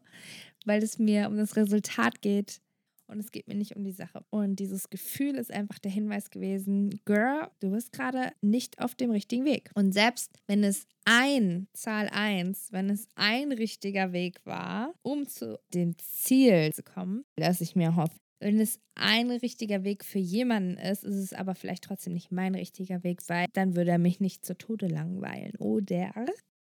weil 0.65 0.83
es 0.83 0.99
mir 0.99 1.27
um 1.27 1.37
das 1.37 1.55
Resultat 1.55 2.21
geht 2.21 2.59
und 3.07 3.19
es 3.19 3.31
geht 3.31 3.47
mir 3.47 3.55
nicht 3.55 3.75
um 3.75 3.83
die 3.83 3.91
Sache. 3.91 4.25
Und 4.29 4.57
dieses 4.57 4.89
Gefühl 4.89 5.35
ist 5.35 5.51
einfach 5.51 5.79
der 5.79 5.91
Hinweis 5.91 6.29
gewesen, 6.29 6.99
Girl, 7.05 7.49
du 7.59 7.71
bist 7.71 7.91
gerade 7.91 8.31
nicht 8.41 8.79
auf 8.79 8.95
dem 8.95 9.11
richtigen 9.11 9.45
Weg. 9.45 9.71
Und 9.75 9.93
selbst 9.93 10.31
wenn 10.47 10.63
es 10.63 10.87
ein, 11.05 11.67
Zahl 11.73 12.09
1, 12.11 12.71
wenn 12.71 12.89
es 12.89 13.07
ein 13.15 13.51
richtiger 13.51 14.11
Weg 14.11 14.45
war, 14.45 14.93
um 15.01 15.27
zu 15.27 15.59
dem 15.73 15.97
Ziel 15.97 16.71
zu 16.73 16.83
kommen, 16.83 17.23
das 17.35 17.61
ich 17.61 17.75
mir 17.75 17.95
hoffe, 17.95 18.15
wenn 18.39 18.59
es 18.59 18.79
ein 18.95 19.31
richtiger 19.31 19.83
Weg 19.83 20.03
für 20.03 20.19
jemanden 20.19 20.77
ist, 20.77 21.03
ist 21.03 21.15
es 21.15 21.33
aber 21.33 21.55
vielleicht 21.55 21.83
trotzdem 21.83 22.13
nicht 22.13 22.31
mein 22.31 22.55
richtiger 22.55 23.03
Weg, 23.03 23.21
weil 23.27 23.47
dann 23.53 23.75
würde 23.75 23.91
er 23.91 23.97
mich 23.97 24.19
nicht 24.19 24.45
zu 24.45 24.57
Tode 24.57 24.87
langweilen. 24.87 25.55
Oder? 25.57 26.13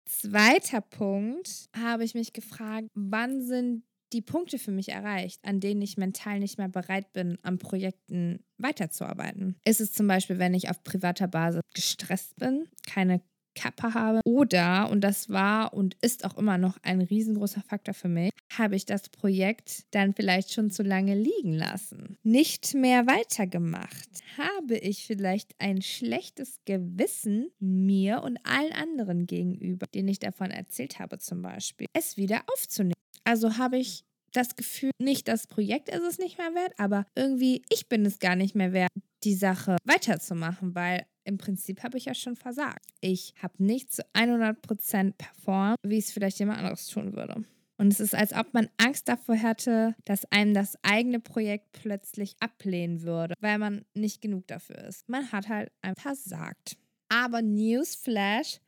Zweiter 0.05 0.81
Punkt 0.81 1.69
habe 1.75 2.03
ich 2.03 2.13
mich 2.13 2.33
gefragt, 2.33 2.87
wann 2.93 3.41
sind 3.41 3.83
die 4.13 4.21
Punkte 4.21 4.59
für 4.59 4.71
mich 4.71 4.89
erreicht, 4.89 5.39
an 5.43 5.59
denen 5.59 5.81
ich 5.81 5.97
mental 5.97 6.39
nicht 6.39 6.57
mehr 6.57 6.69
bereit 6.69 7.13
bin, 7.13 7.37
an 7.43 7.57
Projekten 7.57 8.43
weiterzuarbeiten. 8.57 9.55
Ist 9.65 9.81
es 9.81 9.93
zum 9.93 10.07
Beispiel, 10.07 10.39
wenn 10.39 10.53
ich 10.53 10.69
auf 10.69 10.83
privater 10.83 11.27
Basis 11.27 11.61
gestresst 11.73 12.35
bin, 12.37 12.67
keine 12.87 13.21
Kappa 13.55 13.93
habe 13.93 14.21
oder, 14.25 14.89
und 14.89 15.01
das 15.01 15.29
war 15.29 15.73
und 15.73 15.97
ist 16.01 16.25
auch 16.25 16.37
immer 16.37 16.57
noch 16.57 16.77
ein 16.83 17.01
riesengroßer 17.01 17.61
Faktor 17.61 17.93
für 17.93 18.07
mich, 18.07 18.31
habe 18.57 18.75
ich 18.75 18.85
das 18.85 19.09
Projekt 19.09 19.85
dann 19.91 20.13
vielleicht 20.13 20.53
schon 20.53 20.71
zu 20.71 20.83
lange 20.83 21.15
liegen 21.15 21.53
lassen, 21.53 22.17
nicht 22.23 22.73
mehr 22.73 23.07
weitergemacht. 23.07 24.09
Habe 24.37 24.77
ich 24.77 25.05
vielleicht 25.05 25.53
ein 25.59 25.81
schlechtes 25.81 26.59
Gewissen 26.65 27.51
mir 27.59 28.23
und 28.23 28.39
allen 28.45 28.73
anderen 28.73 29.27
gegenüber, 29.27 29.85
denen 29.87 30.09
ich 30.09 30.19
davon 30.19 30.51
erzählt 30.51 30.99
habe 30.99 31.17
zum 31.19 31.41
Beispiel, 31.41 31.87
es 31.93 32.17
wieder 32.17 32.43
aufzunehmen. 32.53 32.93
Also 33.23 33.57
habe 33.57 33.77
ich 33.77 34.03
das 34.33 34.55
Gefühl, 34.55 34.91
nicht 34.99 35.27
das 35.27 35.47
Projekt 35.47 35.89
ist 35.89 36.03
es 36.03 36.17
nicht 36.17 36.37
mehr 36.37 36.53
wert, 36.53 36.73
aber 36.77 37.05
irgendwie 37.15 37.63
ich 37.69 37.89
bin 37.89 38.05
es 38.05 38.19
gar 38.19 38.35
nicht 38.35 38.55
mehr 38.55 38.73
wert, 38.73 38.91
die 39.23 39.35
Sache 39.35 39.77
weiterzumachen, 39.83 40.73
weil 40.73 41.05
im 41.23 41.37
Prinzip 41.37 41.83
habe 41.83 41.97
ich 41.97 42.05
ja 42.05 42.15
schon 42.15 42.35
versagt. 42.35 42.85
Ich 43.01 43.33
habe 43.41 43.63
nicht 43.63 43.91
zu 43.91 44.03
100% 44.13 45.13
performt, 45.17 45.77
wie 45.83 45.97
es 45.97 46.11
vielleicht 46.11 46.39
jemand 46.39 46.59
anderes 46.59 46.87
tun 46.87 47.13
würde. 47.15 47.45
Und 47.77 47.91
es 47.93 47.99
ist, 47.99 48.13
als 48.13 48.33
ob 48.33 48.53
man 48.53 48.69
Angst 48.77 49.07
davor 49.07 49.35
hätte, 49.35 49.95
dass 50.05 50.31
einem 50.31 50.53
das 50.53 50.77
eigene 50.83 51.19
Projekt 51.19 51.71
plötzlich 51.71 52.35
ablehnen 52.39 53.01
würde, 53.01 53.33
weil 53.39 53.57
man 53.57 53.85
nicht 53.95 54.21
genug 54.21 54.45
dafür 54.47 54.77
ist. 54.83 55.09
Man 55.09 55.31
hat 55.31 55.49
halt 55.49 55.71
einfach 55.81 56.15
versagt. 56.15 56.77
Aber 57.09 57.41
Newsflash, 57.41 58.59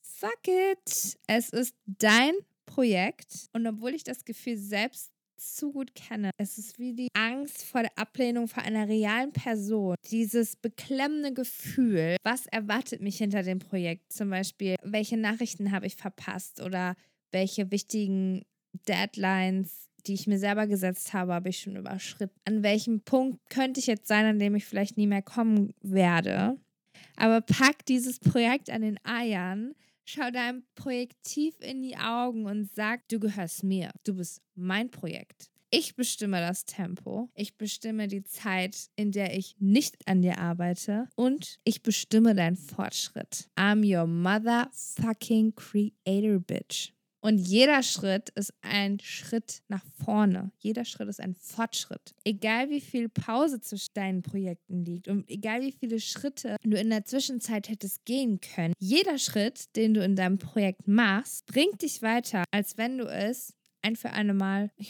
fuck 0.00 0.48
it. 0.48 1.16
Es 1.28 1.50
ist 1.50 1.74
dein 1.86 2.34
Projekt. 2.68 3.48
Und 3.52 3.66
obwohl 3.66 3.94
ich 3.94 4.04
das 4.04 4.24
Gefühl 4.24 4.56
selbst 4.56 5.10
zu 5.38 5.72
gut 5.72 5.94
kenne. 5.94 6.30
Es 6.36 6.58
ist 6.58 6.78
wie 6.78 6.94
die 6.94 7.08
Angst 7.14 7.64
vor 7.64 7.82
der 7.82 7.96
Ablehnung 7.96 8.48
vor 8.48 8.62
einer 8.62 8.88
realen 8.88 9.32
Person. 9.32 9.94
Dieses 10.10 10.56
beklemmende 10.56 11.32
Gefühl, 11.32 12.16
was 12.24 12.46
erwartet 12.46 13.00
mich 13.00 13.18
hinter 13.18 13.42
dem 13.42 13.58
Projekt? 13.58 14.12
Zum 14.12 14.30
Beispiel, 14.30 14.76
welche 14.82 15.16
Nachrichten 15.16 15.72
habe 15.72 15.86
ich 15.86 15.96
verpasst 15.96 16.60
oder 16.60 16.94
welche 17.30 17.70
wichtigen 17.70 18.42
Deadlines, 18.88 19.88
die 20.06 20.14
ich 20.14 20.26
mir 20.26 20.38
selber 20.38 20.66
gesetzt 20.66 21.12
habe, 21.12 21.34
habe 21.34 21.50
ich 21.50 21.60
schon 21.60 21.76
überschritten. 21.76 22.34
An 22.44 22.62
welchem 22.62 23.00
Punkt 23.00 23.38
könnte 23.50 23.80
ich 23.80 23.86
jetzt 23.86 24.08
sein, 24.08 24.24
an 24.24 24.38
dem 24.38 24.54
ich 24.54 24.64
vielleicht 24.64 24.96
nie 24.96 25.06
mehr 25.06 25.22
kommen 25.22 25.72
werde? 25.82 26.56
Aber 27.16 27.40
pack 27.40 27.84
dieses 27.86 28.18
Projekt 28.18 28.70
an 28.70 28.82
den 28.82 28.98
Eiern, 29.04 29.74
Schau 30.10 30.30
deinem 30.30 30.62
Projekt 30.74 31.22
tief 31.22 31.60
in 31.60 31.82
die 31.82 31.98
Augen 31.98 32.46
und 32.46 32.64
sag, 32.74 33.06
du 33.08 33.20
gehörst 33.20 33.62
mir. 33.62 33.90
Du 34.04 34.14
bist 34.14 34.40
mein 34.54 34.90
Projekt. 34.90 35.50
Ich 35.68 35.96
bestimme 35.96 36.40
das 36.40 36.64
Tempo. 36.64 37.28
Ich 37.34 37.58
bestimme 37.58 38.08
die 38.08 38.22
Zeit, 38.22 38.88
in 38.96 39.12
der 39.12 39.36
ich 39.36 39.54
nicht 39.58 39.96
an 40.08 40.22
dir 40.22 40.38
arbeite. 40.38 41.10
Und 41.14 41.58
ich 41.64 41.82
bestimme 41.82 42.34
deinen 42.34 42.56
Fortschritt. 42.56 43.50
I'm 43.54 43.84
your 43.84 44.06
motherfucking 44.06 45.54
creator, 45.54 46.38
bitch. 46.38 46.94
Und 47.20 47.38
jeder 47.38 47.82
Schritt 47.82 48.30
ist 48.30 48.52
ein 48.62 49.00
Schritt 49.00 49.62
nach 49.68 49.84
vorne. 50.04 50.52
Jeder 50.58 50.84
Schritt 50.84 51.08
ist 51.08 51.20
ein 51.20 51.34
Fortschritt. 51.34 52.14
Egal 52.24 52.70
wie 52.70 52.80
viel 52.80 53.08
Pause 53.08 53.60
zwischen 53.60 53.94
deinen 53.94 54.22
Projekten 54.22 54.84
liegt 54.84 55.08
und 55.08 55.28
egal 55.28 55.62
wie 55.62 55.72
viele 55.72 55.98
Schritte 56.00 56.56
du 56.62 56.78
in 56.78 56.90
der 56.90 57.04
Zwischenzeit 57.04 57.68
hättest 57.68 58.04
gehen 58.04 58.40
können, 58.40 58.74
jeder 58.78 59.18
Schritt, 59.18 59.74
den 59.76 59.94
du 59.94 60.04
in 60.04 60.16
deinem 60.16 60.38
Projekt 60.38 60.86
machst, 60.86 61.46
bringt 61.46 61.82
dich 61.82 62.02
weiter, 62.02 62.44
als 62.52 62.78
wenn 62.78 62.98
du 62.98 63.04
es 63.04 63.54
ein 63.82 63.96
für 63.96 64.10
eine 64.10 64.34
Mal, 64.34 64.70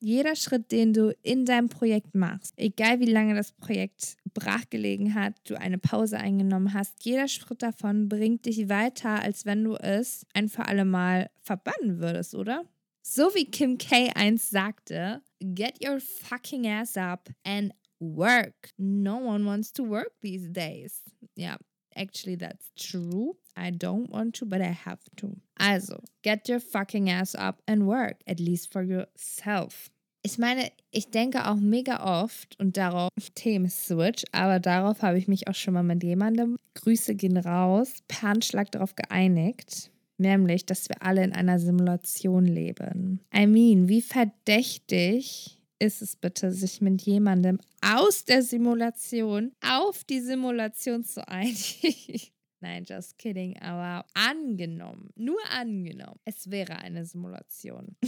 Jeder 0.00 0.34
Schritt, 0.36 0.72
den 0.72 0.92
du 0.92 1.14
in 1.22 1.44
deinem 1.44 1.68
Projekt 1.68 2.14
machst, 2.14 2.54
egal 2.56 3.00
wie 3.00 3.10
lange 3.10 3.34
das 3.34 3.52
Projekt 3.52 4.16
brachgelegen 4.34 5.14
hat, 5.14 5.34
du 5.44 5.58
eine 5.58 5.78
Pause 5.78 6.18
eingenommen 6.18 6.74
hast, 6.74 7.04
jeder 7.04 7.28
Schritt 7.28 7.62
davon 7.62 8.08
bringt 8.08 8.46
dich 8.46 8.68
weiter, 8.68 9.20
als 9.22 9.46
wenn 9.46 9.64
du 9.64 9.76
es 9.76 10.26
ein 10.34 10.48
für 10.48 10.66
alle 10.66 10.84
Mal 10.84 11.30
verbannen 11.40 12.00
würdest, 12.00 12.34
oder? 12.34 12.64
So 13.02 13.34
wie 13.34 13.44
Kim 13.44 13.78
K. 13.78 14.10
einst 14.14 14.50
sagte, 14.50 15.22
get 15.40 15.84
your 15.84 16.00
fucking 16.00 16.66
ass 16.66 16.96
up 16.96 17.28
and 17.44 17.72
work. 18.00 18.70
No 18.78 19.16
one 19.18 19.44
wants 19.44 19.72
to 19.74 19.84
work 19.84 20.12
these 20.22 20.48
days. 20.50 21.02
Ja, 21.36 21.56
actually 21.94 22.36
that's 22.36 22.72
true. 22.74 23.36
I 23.56 23.70
don't 23.70 24.10
want 24.10 24.34
to, 24.36 24.46
but 24.46 24.60
I 24.60 24.72
have 24.72 25.00
to. 25.16 25.36
Also, 25.60 26.02
get 26.22 26.48
your 26.48 26.60
fucking 26.60 27.08
ass 27.08 27.34
up 27.34 27.62
and 27.68 27.86
work, 27.86 28.20
at 28.26 28.40
least 28.40 28.72
for 28.72 28.82
yourself. 28.82 29.90
Ich 30.26 30.38
meine, 30.38 30.70
ich 30.90 31.10
denke 31.10 31.46
auch 31.50 31.56
mega 31.56 32.22
oft 32.22 32.58
und 32.58 32.78
darauf 32.78 33.10
Themenswitch, 33.34 34.24
aber 34.32 34.58
darauf 34.58 35.02
habe 35.02 35.18
ich 35.18 35.28
mich 35.28 35.48
auch 35.48 35.54
schon 35.54 35.74
mal 35.74 35.82
mit 35.82 36.02
jemandem, 36.02 36.56
Grüße 36.72 37.14
gehen 37.14 37.36
raus, 37.36 37.98
per 38.08 38.30
Handschlag 38.30 38.72
darauf 38.72 38.96
geeinigt, 38.96 39.90
nämlich, 40.16 40.64
dass 40.64 40.88
wir 40.88 41.02
alle 41.02 41.22
in 41.22 41.34
einer 41.34 41.58
Simulation 41.58 42.46
leben. 42.46 43.20
I 43.36 43.46
mean, 43.46 43.88
wie 43.88 44.00
verdächtig 44.00 45.60
ist 45.78 46.00
es 46.00 46.16
bitte, 46.16 46.52
sich 46.52 46.80
mit 46.80 47.02
jemandem 47.02 47.60
aus 47.82 48.24
der 48.24 48.42
Simulation 48.42 49.52
auf 49.60 50.04
die 50.04 50.20
Simulation 50.20 51.04
zu 51.04 51.28
einigen? 51.28 52.30
Nein, 52.60 52.84
just 52.84 53.18
kidding. 53.18 53.58
Aber 53.60 54.06
angenommen, 54.14 55.10
nur 55.16 55.38
angenommen, 55.50 56.18
es 56.24 56.50
wäre 56.50 56.78
eine 56.78 57.04
Simulation. 57.04 57.94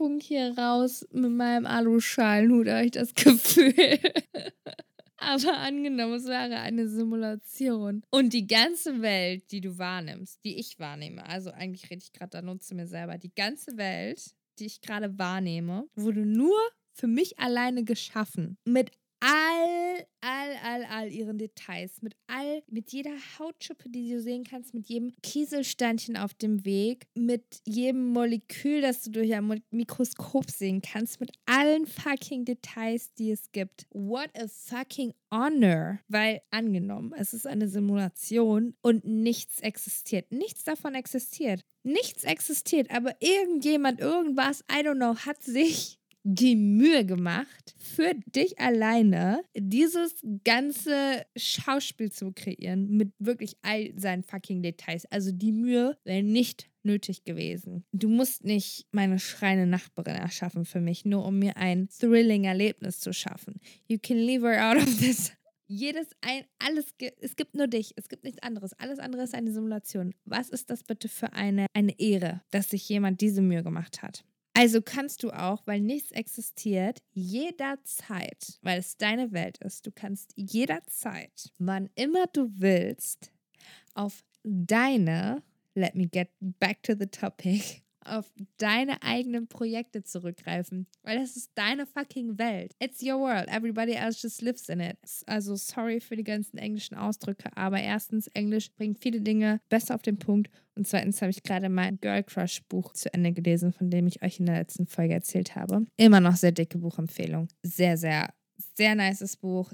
funk 0.00 0.22
hier 0.22 0.56
raus 0.56 1.06
mit 1.12 1.30
meinem 1.30 1.66
Aluschalenhut, 1.66 2.68
habe 2.68 2.86
ich 2.86 2.92
das 2.92 3.12
Gefühl. 3.14 3.98
Aber 5.18 5.58
angenommen, 5.58 6.14
es 6.14 6.24
wäre 6.24 6.56
eine 6.56 6.88
Simulation. 6.88 8.02
Und 8.08 8.32
die 8.32 8.46
ganze 8.46 9.02
Welt, 9.02 9.52
die 9.52 9.60
du 9.60 9.76
wahrnimmst, 9.76 10.42
die 10.42 10.58
ich 10.58 10.78
wahrnehme, 10.78 11.26
also 11.26 11.50
eigentlich 11.50 11.90
rede 11.90 12.02
ich 12.02 12.14
gerade 12.14 12.30
da 12.30 12.40
nur 12.40 12.58
zu 12.60 12.74
mir 12.74 12.86
selber, 12.86 13.18
die 13.18 13.34
ganze 13.34 13.76
Welt, 13.76 14.34
die 14.58 14.64
ich 14.64 14.80
gerade 14.80 15.18
wahrnehme, 15.18 15.86
wurde 15.94 16.24
nur 16.24 16.58
für 16.94 17.06
mich 17.06 17.38
alleine 17.38 17.84
geschaffen. 17.84 18.56
Mit 18.64 18.92
all, 19.20 20.06
all, 20.20 20.56
all, 20.64 20.84
all 20.84 21.08
ihren 21.08 21.38
Details, 21.38 22.02
mit 22.02 22.14
all, 22.26 22.62
mit 22.68 22.92
jeder 22.92 23.12
Hautschuppe, 23.38 23.88
die 23.88 24.10
du 24.10 24.20
sehen 24.20 24.44
kannst, 24.44 24.74
mit 24.74 24.88
jedem 24.88 25.12
Kieselsteinchen 25.22 26.16
auf 26.16 26.34
dem 26.34 26.64
Weg, 26.64 27.06
mit 27.14 27.60
jedem 27.66 28.08
Molekül, 28.08 28.80
das 28.80 29.02
du 29.02 29.10
durch 29.10 29.34
ein 29.34 29.62
Mikroskop 29.70 30.50
sehen 30.50 30.82
kannst, 30.82 31.20
mit 31.20 31.32
allen 31.46 31.86
fucking 31.86 32.44
Details, 32.44 33.12
die 33.14 33.30
es 33.30 33.52
gibt. 33.52 33.86
What 33.90 34.30
a 34.36 34.48
fucking 34.48 35.12
honor. 35.30 36.00
Weil 36.08 36.40
angenommen, 36.50 37.12
es 37.16 37.32
ist 37.32 37.46
eine 37.46 37.68
Simulation 37.68 38.74
und 38.82 39.04
nichts 39.04 39.60
existiert. 39.60 40.32
Nichts 40.32 40.64
davon 40.64 40.94
existiert. 40.94 41.62
Nichts 41.82 42.24
existiert, 42.24 42.90
aber 42.90 43.14
irgendjemand, 43.20 44.00
irgendwas, 44.00 44.62
I 44.70 44.84
don't 44.84 44.96
know, 44.96 45.16
hat 45.16 45.42
sich 45.42 45.99
die 46.22 46.56
Mühe 46.56 47.04
gemacht, 47.06 47.74
für 47.78 48.12
dich 48.26 48.58
alleine 48.58 49.42
dieses 49.56 50.14
ganze 50.44 51.24
Schauspiel 51.36 52.12
zu 52.12 52.32
kreieren 52.32 52.88
mit 52.90 53.12
wirklich 53.18 53.56
all 53.62 53.92
seinen 53.96 54.22
fucking 54.22 54.62
Details. 54.62 55.06
Also 55.06 55.32
die 55.32 55.52
Mühe 55.52 55.96
wäre 56.04 56.22
nicht 56.22 56.68
nötig 56.82 57.24
gewesen. 57.24 57.84
Du 57.92 58.08
musst 58.08 58.44
nicht 58.44 58.86
meine 58.92 59.18
schreiende 59.18 59.66
Nachbarin 59.66 60.16
erschaffen 60.16 60.64
für 60.64 60.80
mich, 60.80 61.04
nur 61.04 61.24
um 61.24 61.38
mir 61.38 61.56
ein 61.56 61.88
thrilling 61.88 62.44
Erlebnis 62.44 63.00
zu 63.00 63.12
schaffen. 63.12 63.60
You 63.86 63.98
can 63.98 64.16
leave 64.16 64.46
her 64.46 64.70
out 64.70 64.76
of 64.76 64.98
this. 64.98 65.32
Jedes 65.66 66.08
ein, 66.20 66.42
alles, 66.58 66.94
es 67.20 67.36
gibt 67.36 67.54
nur 67.54 67.68
dich, 67.68 67.92
es 67.94 68.08
gibt 68.08 68.24
nichts 68.24 68.42
anderes. 68.42 68.72
Alles 68.72 68.98
andere 68.98 69.22
ist 69.22 69.34
eine 69.34 69.52
Simulation. 69.52 70.14
Was 70.24 70.48
ist 70.48 70.68
das 70.68 70.82
bitte 70.82 71.08
für 71.08 71.32
eine, 71.32 71.66
eine 71.74 71.96
Ehre, 72.00 72.42
dass 72.50 72.70
sich 72.70 72.88
jemand 72.88 73.20
diese 73.20 73.40
Mühe 73.40 73.62
gemacht 73.62 74.02
hat? 74.02 74.24
Also 74.54 74.82
kannst 74.82 75.22
du 75.22 75.30
auch, 75.30 75.66
weil 75.66 75.80
nichts 75.80 76.10
existiert, 76.10 77.02
jederzeit, 77.12 78.58
weil 78.62 78.80
es 78.80 78.96
deine 78.96 79.32
Welt 79.32 79.58
ist, 79.58 79.86
du 79.86 79.92
kannst 79.92 80.32
jederzeit, 80.34 81.52
wann 81.58 81.88
immer 81.94 82.26
du 82.26 82.50
willst, 82.56 83.32
auf 83.94 84.24
deine 84.42 85.42
let 85.74 85.94
me 85.94 86.06
get 86.06 86.30
back 86.40 86.82
to 86.82 86.94
the 86.98 87.06
topic 87.06 87.82
auf 88.10 88.32
deine 88.58 89.02
eigenen 89.02 89.48
Projekte 89.48 90.02
zurückgreifen, 90.02 90.86
weil 91.02 91.18
das 91.18 91.36
ist 91.36 91.52
deine 91.54 91.86
fucking 91.86 92.38
Welt. 92.38 92.74
It's 92.80 93.02
your 93.02 93.20
world. 93.20 93.48
Everybody 93.48 93.92
else 93.92 94.20
just 94.20 94.42
lives 94.42 94.68
in 94.68 94.80
it. 94.80 94.98
Also 95.26 95.56
sorry 95.56 96.00
für 96.00 96.16
die 96.16 96.24
ganzen 96.24 96.58
englischen 96.58 96.96
Ausdrücke, 96.96 97.56
aber 97.56 97.80
erstens, 97.80 98.26
Englisch 98.28 98.72
bringt 98.72 98.98
viele 98.98 99.20
Dinge 99.20 99.60
besser 99.68 99.94
auf 99.94 100.02
den 100.02 100.18
Punkt 100.18 100.50
und 100.74 100.86
zweitens 100.86 101.20
habe 101.20 101.30
ich 101.30 101.42
gerade 101.42 101.68
mein 101.68 101.98
Girl 102.00 102.22
Crush 102.22 102.62
Buch 102.68 102.92
zu 102.92 103.12
Ende 103.12 103.32
gelesen, 103.32 103.72
von 103.72 103.90
dem 103.90 104.06
ich 104.06 104.22
euch 104.22 104.40
in 104.40 104.46
der 104.46 104.58
letzten 104.58 104.86
Folge 104.86 105.14
erzählt 105.14 105.54
habe. 105.56 105.86
Immer 105.96 106.20
noch 106.20 106.36
sehr 106.36 106.52
dicke 106.52 106.78
Buchempfehlung. 106.78 107.48
Sehr, 107.62 107.96
sehr, 107.96 108.32
sehr 108.74 108.94
nices 108.94 109.36
Buch. 109.36 109.72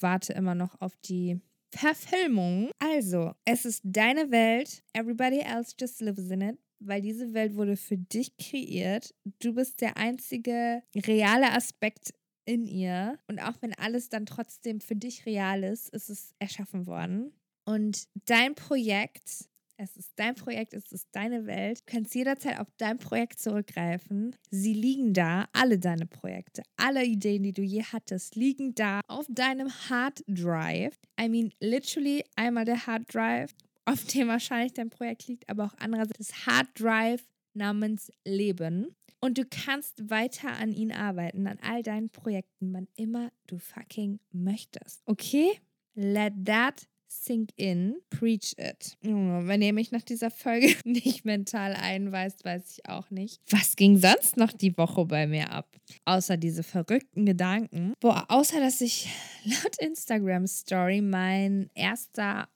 Warte 0.00 0.32
immer 0.32 0.54
noch 0.54 0.80
auf 0.80 0.96
die 1.04 1.40
Verfilmung. 1.74 2.70
Also, 2.78 3.32
es 3.44 3.64
ist 3.64 3.80
deine 3.84 4.30
Welt. 4.30 4.82
Everybody 4.92 5.40
else 5.40 5.74
just 5.78 6.00
lives 6.00 6.30
in 6.30 6.40
it 6.40 6.58
weil 6.80 7.02
diese 7.02 7.32
Welt 7.34 7.54
wurde 7.54 7.76
für 7.76 7.96
dich 7.96 8.36
kreiert. 8.36 9.14
Du 9.40 9.54
bist 9.54 9.80
der 9.80 9.96
einzige 9.96 10.82
reale 10.94 11.52
Aspekt 11.52 12.12
in 12.44 12.66
ihr. 12.66 13.18
Und 13.26 13.40
auch 13.40 13.54
wenn 13.60 13.74
alles 13.74 14.08
dann 14.08 14.26
trotzdem 14.26 14.80
für 14.80 14.96
dich 14.96 15.26
real 15.26 15.64
ist, 15.64 15.88
ist 15.90 16.10
es 16.10 16.34
erschaffen 16.38 16.86
worden. 16.86 17.32
Und 17.64 18.04
dein 18.26 18.54
Projekt, 18.54 19.48
es 19.76 19.96
ist 19.96 20.12
dein 20.16 20.34
Projekt, 20.34 20.74
es 20.74 20.92
ist 20.92 21.08
deine 21.12 21.46
Welt. 21.46 21.80
Du 21.80 21.84
kannst 21.86 22.14
jederzeit 22.14 22.60
auf 22.60 22.68
dein 22.76 22.98
Projekt 22.98 23.40
zurückgreifen. 23.40 24.36
Sie 24.50 24.74
liegen 24.74 25.14
da, 25.14 25.48
alle 25.52 25.78
deine 25.78 26.06
Projekte, 26.06 26.62
alle 26.76 27.04
Ideen, 27.04 27.42
die 27.42 27.52
du 27.52 27.62
je 27.62 27.82
hattest, 27.82 28.36
liegen 28.36 28.74
da 28.74 29.00
auf 29.08 29.26
deinem 29.28 29.70
Hard 29.88 30.22
Drive. 30.28 30.98
I 31.20 31.28
mean, 31.28 31.52
literally 31.60 32.24
einmal 32.36 32.66
der 32.66 32.86
Hard 32.86 33.12
Drive 33.12 33.54
auf 33.84 34.04
dem 34.04 34.28
wahrscheinlich 34.28 34.72
dein 34.72 34.90
Projekt 34.90 35.26
liegt, 35.26 35.48
aber 35.48 35.64
auch 35.64 35.74
andererseits 35.78 36.18
das 36.18 36.46
Hard 36.46 36.68
Drive 36.78 37.24
namens 37.54 38.10
Leben. 38.24 38.94
Und 39.20 39.38
du 39.38 39.44
kannst 39.46 40.10
weiter 40.10 40.52
an 40.58 40.72
ihn 40.72 40.92
arbeiten, 40.92 41.46
an 41.46 41.58
all 41.62 41.82
deinen 41.82 42.10
Projekten, 42.10 42.74
wann 42.74 42.88
immer 42.96 43.32
du 43.46 43.58
fucking 43.58 44.20
möchtest. 44.32 45.02
Okay? 45.06 45.60
Let 45.94 46.34
that 46.44 46.86
sink 47.22 47.50
in. 47.56 47.96
Preach 48.10 48.54
it. 48.58 48.96
Wenn 49.00 49.62
ihr 49.62 49.72
mich 49.72 49.92
nach 49.92 50.02
dieser 50.02 50.30
Folge 50.30 50.74
nicht 50.84 51.24
mental 51.24 51.74
einweist, 51.74 52.44
weiß 52.44 52.78
ich 52.78 52.88
auch 52.88 53.10
nicht. 53.10 53.40
Was 53.50 53.76
ging 53.76 53.96
sonst 53.96 54.36
noch 54.36 54.52
die 54.52 54.76
Woche 54.76 55.04
bei 55.06 55.26
mir 55.26 55.50
ab? 55.50 55.74
Außer 56.04 56.36
diese 56.36 56.62
verrückten 56.62 57.24
Gedanken. 57.24 57.94
Boah, 58.00 58.26
außer 58.28 58.60
dass 58.60 58.80
ich 58.80 59.08
laut 59.44 59.78
Instagram 59.78 60.46
Story 60.46 61.00
mein 61.00 61.70
erster 61.74 62.48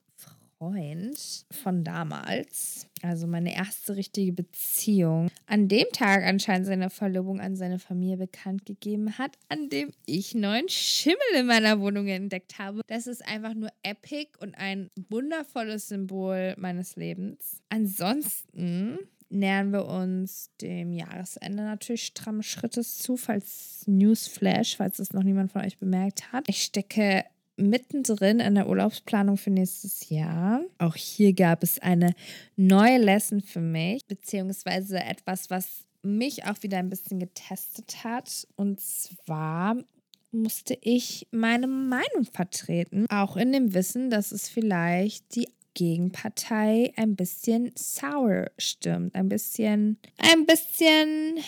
Freund 0.58 1.16
von 1.52 1.84
damals, 1.84 2.88
also 3.02 3.28
meine 3.28 3.54
erste 3.54 3.94
richtige 3.94 4.32
Beziehung, 4.32 5.30
an 5.46 5.68
dem 5.68 5.86
Tag 5.92 6.24
anscheinend 6.24 6.66
seine 6.66 6.90
Verlobung 6.90 7.40
an 7.40 7.54
seine 7.54 7.78
Familie 7.78 8.16
bekannt 8.16 8.66
gegeben 8.66 9.18
hat, 9.18 9.38
an 9.48 9.68
dem 9.68 9.92
ich 10.04 10.34
neuen 10.34 10.68
Schimmel 10.68 11.18
in 11.38 11.46
meiner 11.46 11.80
Wohnung 11.80 12.08
entdeckt 12.08 12.58
habe. 12.58 12.80
Das 12.88 13.06
ist 13.06 13.24
einfach 13.24 13.54
nur 13.54 13.70
epic 13.84 14.32
und 14.40 14.56
ein 14.56 14.90
wundervolles 15.08 15.88
Symbol 15.88 16.56
meines 16.58 16.96
Lebens. 16.96 17.62
Ansonsten 17.68 18.98
nähern 19.30 19.72
wir 19.72 19.86
uns 19.86 20.50
dem 20.60 20.92
Jahresende 20.92 21.62
natürlich 21.62 22.06
stramme 22.06 22.42
Schrittes 22.42 22.98
zu, 22.98 23.16
falls 23.16 23.84
Newsflash, 23.86 24.76
falls 24.76 24.98
es 24.98 25.12
noch 25.12 25.22
niemand 25.22 25.52
von 25.52 25.62
euch 25.64 25.78
bemerkt 25.78 26.32
hat. 26.32 26.48
Ich 26.48 26.64
stecke 26.64 27.24
mittendrin 27.58 28.40
in 28.40 28.54
der 28.54 28.68
Urlaubsplanung 28.68 29.36
für 29.36 29.50
nächstes 29.50 30.08
Jahr. 30.08 30.62
Auch 30.78 30.94
hier 30.94 31.32
gab 31.34 31.62
es 31.62 31.78
eine 31.78 32.14
neue 32.56 32.98
Lesson 32.98 33.40
für 33.40 33.60
mich, 33.60 34.06
beziehungsweise 34.06 34.98
etwas, 35.00 35.50
was 35.50 35.84
mich 36.02 36.46
auch 36.46 36.62
wieder 36.62 36.78
ein 36.78 36.90
bisschen 36.90 37.18
getestet 37.18 38.04
hat. 38.04 38.46
Und 38.56 38.80
zwar 38.80 39.76
musste 40.30 40.78
ich 40.80 41.26
meine 41.30 41.66
Meinung 41.66 42.24
vertreten, 42.32 43.06
auch 43.10 43.36
in 43.36 43.52
dem 43.52 43.74
Wissen, 43.74 44.10
dass 44.10 44.32
es 44.32 44.48
vielleicht 44.48 45.34
die 45.34 45.48
Gegenpartei 45.78 46.92
ein 46.96 47.14
bisschen 47.14 47.70
sour 47.76 48.50
stimmt, 48.58 49.14
ein 49.14 49.28
bisschen, 49.28 49.96
ein 50.16 50.44
bisschen 50.44 51.38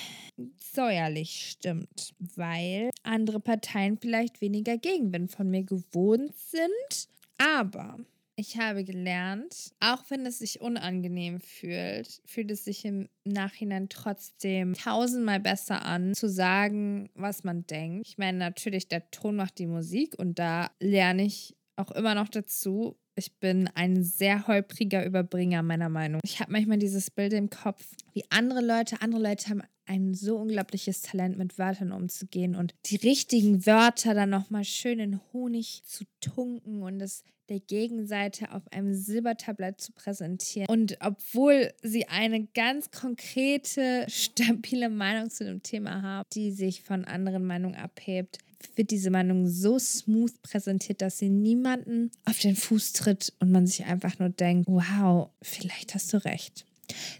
säuerlich 0.72 1.50
stimmt, 1.50 2.14
weil 2.36 2.90
andere 3.02 3.40
Parteien 3.40 3.98
vielleicht 3.98 4.40
weniger 4.40 4.78
Gegenwind 4.78 5.32
von 5.32 5.50
mir 5.50 5.64
gewohnt 5.64 6.36
sind. 6.36 7.08
Aber 7.38 7.98
ich 8.36 8.56
habe 8.56 8.84
gelernt, 8.84 9.72
auch 9.80 10.04
wenn 10.10 10.24
es 10.24 10.38
sich 10.38 10.60
unangenehm 10.60 11.40
fühlt, 11.40 12.22
fühlt 12.24 12.52
es 12.52 12.64
sich 12.64 12.84
im 12.84 13.08
Nachhinein 13.24 13.88
trotzdem 13.88 14.74
tausendmal 14.74 15.40
besser 15.40 15.84
an, 15.84 16.14
zu 16.14 16.28
sagen, 16.28 17.10
was 17.14 17.42
man 17.42 17.66
denkt. 17.66 18.06
Ich 18.06 18.16
meine, 18.16 18.38
natürlich, 18.38 18.86
der 18.86 19.10
Ton 19.10 19.34
macht 19.34 19.58
die 19.58 19.66
Musik 19.66 20.16
und 20.16 20.38
da 20.38 20.70
lerne 20.78 21.24
ich 21.24 21.56
auch 21.74 21.90
immer 21.90 22.14
noch 22.14 22.28
dazu. 22.28 22.96
Ich 23.16 23.38
bin 23.38 23.68
ein 23.74 24.02
sehr 24.02 24.46
holpriger 24.46 25.04
Überbringer 25.04 25.62
meiner 25.62 25.88
Meinung. 25.88 26.20
Ich 26.24 26.40
habe 26.40 26.52
manchmal 26.52 26.78
dieses 26.78 27.10
Bild 27.10 27.32
im 27.32 27.50
Kopf, 27.50 27.84
wie 28.12 28.24
andere 28.30 28.60
Leute, 28.60 29.02
andere 29.02 29.22
Leute 29.22 29.50
haben 29.50 29.62
ein 29.86 30.14
so 30.14 30.36
unglaubliches 30.36 31.02
Talent, 31.02 31.36
mit 31.36 31.58
Wörtern 31.58 31.90
umzugehen 31.90 32.54
und 32.54 32.74
die 32.86 32.96
richtigen 32.96 33.66
Wörter 33.66 34.14
dann 34.14 34.30
nochmal 34.30 34.64
schön 34.64 35.00
in 35.00 35.20
Honig 35.32 35.82
zu 35.84 36.04
tunken 36.20 36.82
und 36.82 37.00
es 37.00 37.24
der 37.50 37.60
Gegenseite 37.60 38.52
auf 38.52 38.62
einem 38.72 38.94
Silbertablett 38.94 39.80
zu 39.80 39.92
präsentieren. 39.92 40.68
Und 40.68 40.96
obwohl 41.00 41.72
sie 41.82 42.06
eine 42.06 42.46
ganz 42.46 42.92
konkrete, 42.92 44.06
stabile 44.08 44.88
Meinung 44.88 45.30
zu 45.30 45.44
dem 45.44 45.62
Thema 45.62 46.00
haben, 46.00 46.28
die 46.32 46.52
sich 46.52 46.82
von 46.82 47.04
anderen 47.04 47.44
Meinungen 47.44 47.74
abhebt, 47.74 48.38
wird 48.76 48.90
diese 48.90 49.10
Meinung 49.10 49.46
so 49.46 49.78
smooth 49.78 50.42
präsentiert, 50.42 51.02
dass 51.02 51.18
sie 51.18 51.28
niemanden 51.28 52.10
auf 52.24 52.38
den 52.38 52.56
Fuß 52.56 52.92
tritt 52.92 53.32
und 53.40 53.50
man 53.50 53.66
sich 53.66 53.84
einfach 53.84 54.18
nur 54.18 54.30
denkt, 54.30 54.66
wow, 54.68 55.30
vielleicht 55.42 55.94
hast 55.94 56.12
du 56.12 56.24
recht. 56.24 56.66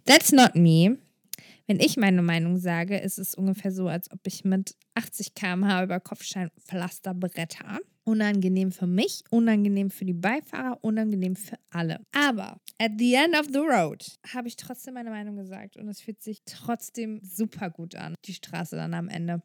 That's 0.05 0.33
not 0.33 0.55
me. 0.55 0.99
Wenn 1.67 1.79
ich 1.79 1.97
meine 1.97 2.23
Meinung 2.23 2.59
sage, 2.59 2.99
ist 2.99 3.19
es 3.19 3.35
ungefähr 3.35 3.71
so, 3.71 3.87
als 3.87 4.11
ob 4.11 4.27
ich 4.27 4.45
mit 4.45 4.75
80 4.95 5.35
km/h 5.35 5.85
über 5.85 6.01
Kopfsteinpflaster 6.01 7.15
bretter. 7.15 7.79
Unangenehm 8.03 8.73
für 8.73 8.89
mich, 8.89 9.23
unangenehm 9.31 9.91
für 9.91 10.05
die 10.05 10.15
Beifahrer, 10.15 10.83
unangenehm 10.83 11.37
für 11.37 11.57
alle. 11.71 12.01
Aber 12.11 12.61
at 12.79 12.93
the 12.99 13.15
end 13.15 13.39
of 13.39 13.47
the 13.53 13.61
road 13.61 14.05
habe 14.35 14.49
ich 14.49 14.57
trotzdem 14.57 14.95
meine 14.95 15.11
Meinung 15.11 15.37
gesagt 15.37 15.77
und 15.77 15.87
es 15.87 16.01
fühlt 16.01 16.21
sich 16.21 16.43
trotzdem 16.45 17.21
super 17.23 17.71
gut 17.71 17.95
an, 17.95 18.15
die 18.25 18.35
Straße 18.35 18.75
dann 18.75 18.95
am 18.95 19.09
Ende 19.09 19.41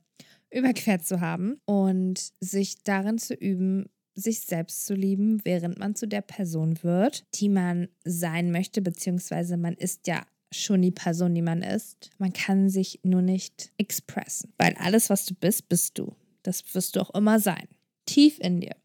überquert 0.55 1.05
zu 1.05 1.21
haben 1.21 1.59
und 1.65 2.31
sich 2.39 2.83
darin 2.83 3.17
zu 3.17 3.33
üben, 3.33 3.89
sich 4.15 4.41
selbst 4.41 4.85
zu 4.85 4.93
lieben, 4.93 5.43
während 5.43 5.77
man 5.77 5.95
zu 5.95 6.07
der 6.07 6.21
Person 6.21 6.81
wird, 6.81 7.25
die 7.35 7.49
man 7.49 7.89
sein 8.05 8.51
möchte, 8.51 8.81
beziehungsweise 8.81 9.57
man 9.57 9.73
ist 9.73 10.07
ja 10.07 10.25
schon 10.51 10.81
die 10.81 10.91
Person, 10.91 11.35
die 11.35 11.41
man 11.41 11.61
ist. 11.61 12.11
Man 12.17 12.31
kann 12.31 12.69
sich 12.69 13.01
nur 13.03 13.21
nicht 13.21 13.73
expressen, 13.77 14.53
weil 14.57 14.75
alles, 14.79 15.09
was 15.09 15.25
du 15.25 15.33
bist, 15.35 15.67
bist 15.67 15.97
du. 15.97 16.15
Das 16.43 16.63
wirst 16.73 16.95
du 16.95 17.01
auch 17.01 17.13
immer 17.13 17.39
sein. 17.39 17.67
Tief 18.05 18.39
in 18.39 18.61
dir. 18.61 18.75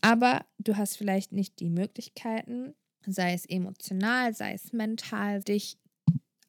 Aber 0.00 0.44
du 0.58 0.76
hast 0.76 0.96
vielleicht 0.96 1.32
nicht 1.32 1.60
die 1.60 1.70
Möglichkeiten, 1.70 2.74
sei 3.06 3.34
es 3.34 3.46
emotional, 3.46 4.34
sei 4.34 4.54
es 4.54 4.72
mental, 4.72 5.42
dich 5.42 5.78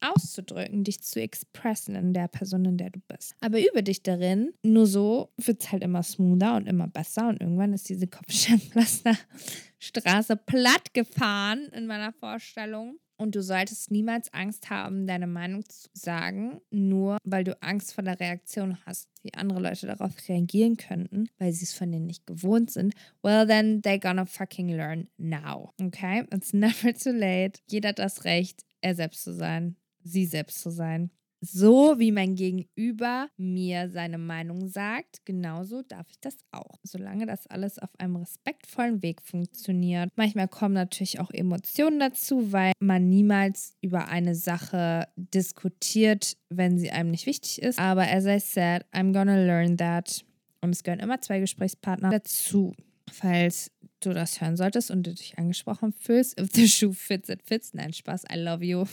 auszudrücken, 0.01 0.83
dich 0.83 1.01
zu 1.01 1.21
expressen 1.21 1.95
in 1.95 2.13
der 2.13 2.27
Person, 2.27 2.65
in 2.65 2.77
der 2.77 2.89
du 2.89 2.99
bist. 3.07 3.35
Aber 3.41 3.59
übe 3.59 3.83
dich 3.83 4.01
darin. 4.03 4.53
Nur 4.63 4.87
so 4.87 5.31
wird 5.37 5.61
es 5.61 5.71
halt 5.71 5.83
immer 5.83 6.03
smoother 6.03 6.55
und 6.55 6.67
immer 6.67 6.87
besser. 6.87 7.29
Und 7.29 7.41
irgendwann 7.41 7.73
ist 7.73 7.89
diese 7.89 8.07
Kopfsteinpflasterstraße 8.07 10.35
platt 10.37 10.93
gefahren 10.93 11.69
in 11.73 11.87
meiner 11.87 12.13
Vorstellung. 12.13 12.99
Und 13.19 13.35
du 13.35 13.43
solltest 13.43 13.91
niemals 13.91 14.33
Angst 14.33 14.69
haben, 14.69 15.05
deine 15.05 15.27
Meinung 15.27 15.67
zu 15.67 15.89
sagen, 15.91 16.61
nur 16.71 17.17
weil 17.25 17.43
du 17.43 17.61
Angst 17.61 17.93
vor 17.93 18.01
der 18.01 18.17
Reaktion 18.17 18.77
hast, 18.85 19.09
wie 19.23 19.33
andere 19.33 19.59
Leute 19.59 19.87
darauf 19.87 20.13
reagieren 20.29 20.77
könnten, 20.77 21.27
weil 21.37 21.51
sie 21.51 21.65
es 21.65 21.73
von 21.73 21.91
denen 21.91 22.05
nicht 22.05 22.25
gewohnt 22.25 22.71
sind. 22.71 22.93
Well, 23.21 23.45
then 23.45 23.81
they're 23.81 23.99
gonna 23.99 24.25
fucking 24.25 24.69
learn 24.69 25.09
now. 25.17 25.73
Okay? 25.81 26.23
It's 26.33 26.53
never 26.53 26.93
too 26.93 27.11
late. 27.11 27.59
Jeder 27.67 27.89
hat 27.89 27.99
das 27.99 28.23
Recht, 28.23 28.63
er 28.79 28.95
selbst 28.95 29.25
zu 29.25 29.33
sein, 29.33 29.75
sie 30.03 30.25
selbst 30.25 30.61
zu 30.61 30.69
sein. 30.69 31.11
So 31.41 31.97
wie 31.99 32.11
mein 32.11 32.35
Gegenüber 32.35 33.29
mir 33.37 33.89
seine 33.89 34.17
Meinung 34.17 34.67
sagt, 34.67 35.25
genauso 35.25 35.83
darf 35.83 36.05
ich 36.09 36.19
das 36.19 36.35
auch. 36.51 36.79
Solange 36.83 37.25
das 37.25 37.47
alles 37.47 37.79
auf 37.79 37.89
einem 37.97 38.17
respektvollen 38.17 39.01
Weg 39.01 39.21
funktioniert. 39.21 40.11
Manchmal 40.17 40.49
kommen 40.49 40.73
natürlich 40.73 41.19
auch 41.21 41.31
Emotionen 41.31 41.99
dazu, 41.99 42.51
weil 42.51 42.73
man 42.79 43.07
niemals 43.07 43.77
über 43.79 44.09
eine 44.09 44.35
Sache 44.35 45.07
diskutiert, 45.15 46.35
wenn 46.49 46.77
sie 46.77 46.91
einem 46.91 47.11
nicht 47.11 47.25
wichtig 47.25 47.61
ist. 47.61 47.79
Aber 47.79 48.03
as 48.03 48.25
I 48.25 48.39
said, 48.39 48.85
I'm 48.91 49.13
gonna 49.13 49.37
learn 49.37 49.77
that. 49.77 50.25
Und 50.59 50.71
es 50.71 50.83
gehören 50.83 50.99
immer 50.99 51.21
zwei 51.21 51.39
Gesprächspartner 51.39 52.09
dazu. 52.09 52.73
Falls 53.11 53.71
du 54.01 54.13
das 54.13 54.41
hören 54.41 54.57
solltest 54.57 54.91
und 54.91 55.07
du 55.07 55.13
dich 55.13 55.37
angesprochen 55.37 55.93
fühlst, 55.93 56.39
if 56.39 56.51
the 56.51 56.67
shoe 56.67 56.93
fits, 56.93 57.29
it 57.29 57.41
fits. 57.43 57.73
Nein, 57.73 57.93
Spaß, 57.93 58.25
I 58.31 58.37
love 58.37 58.63
you. 58.63 58.85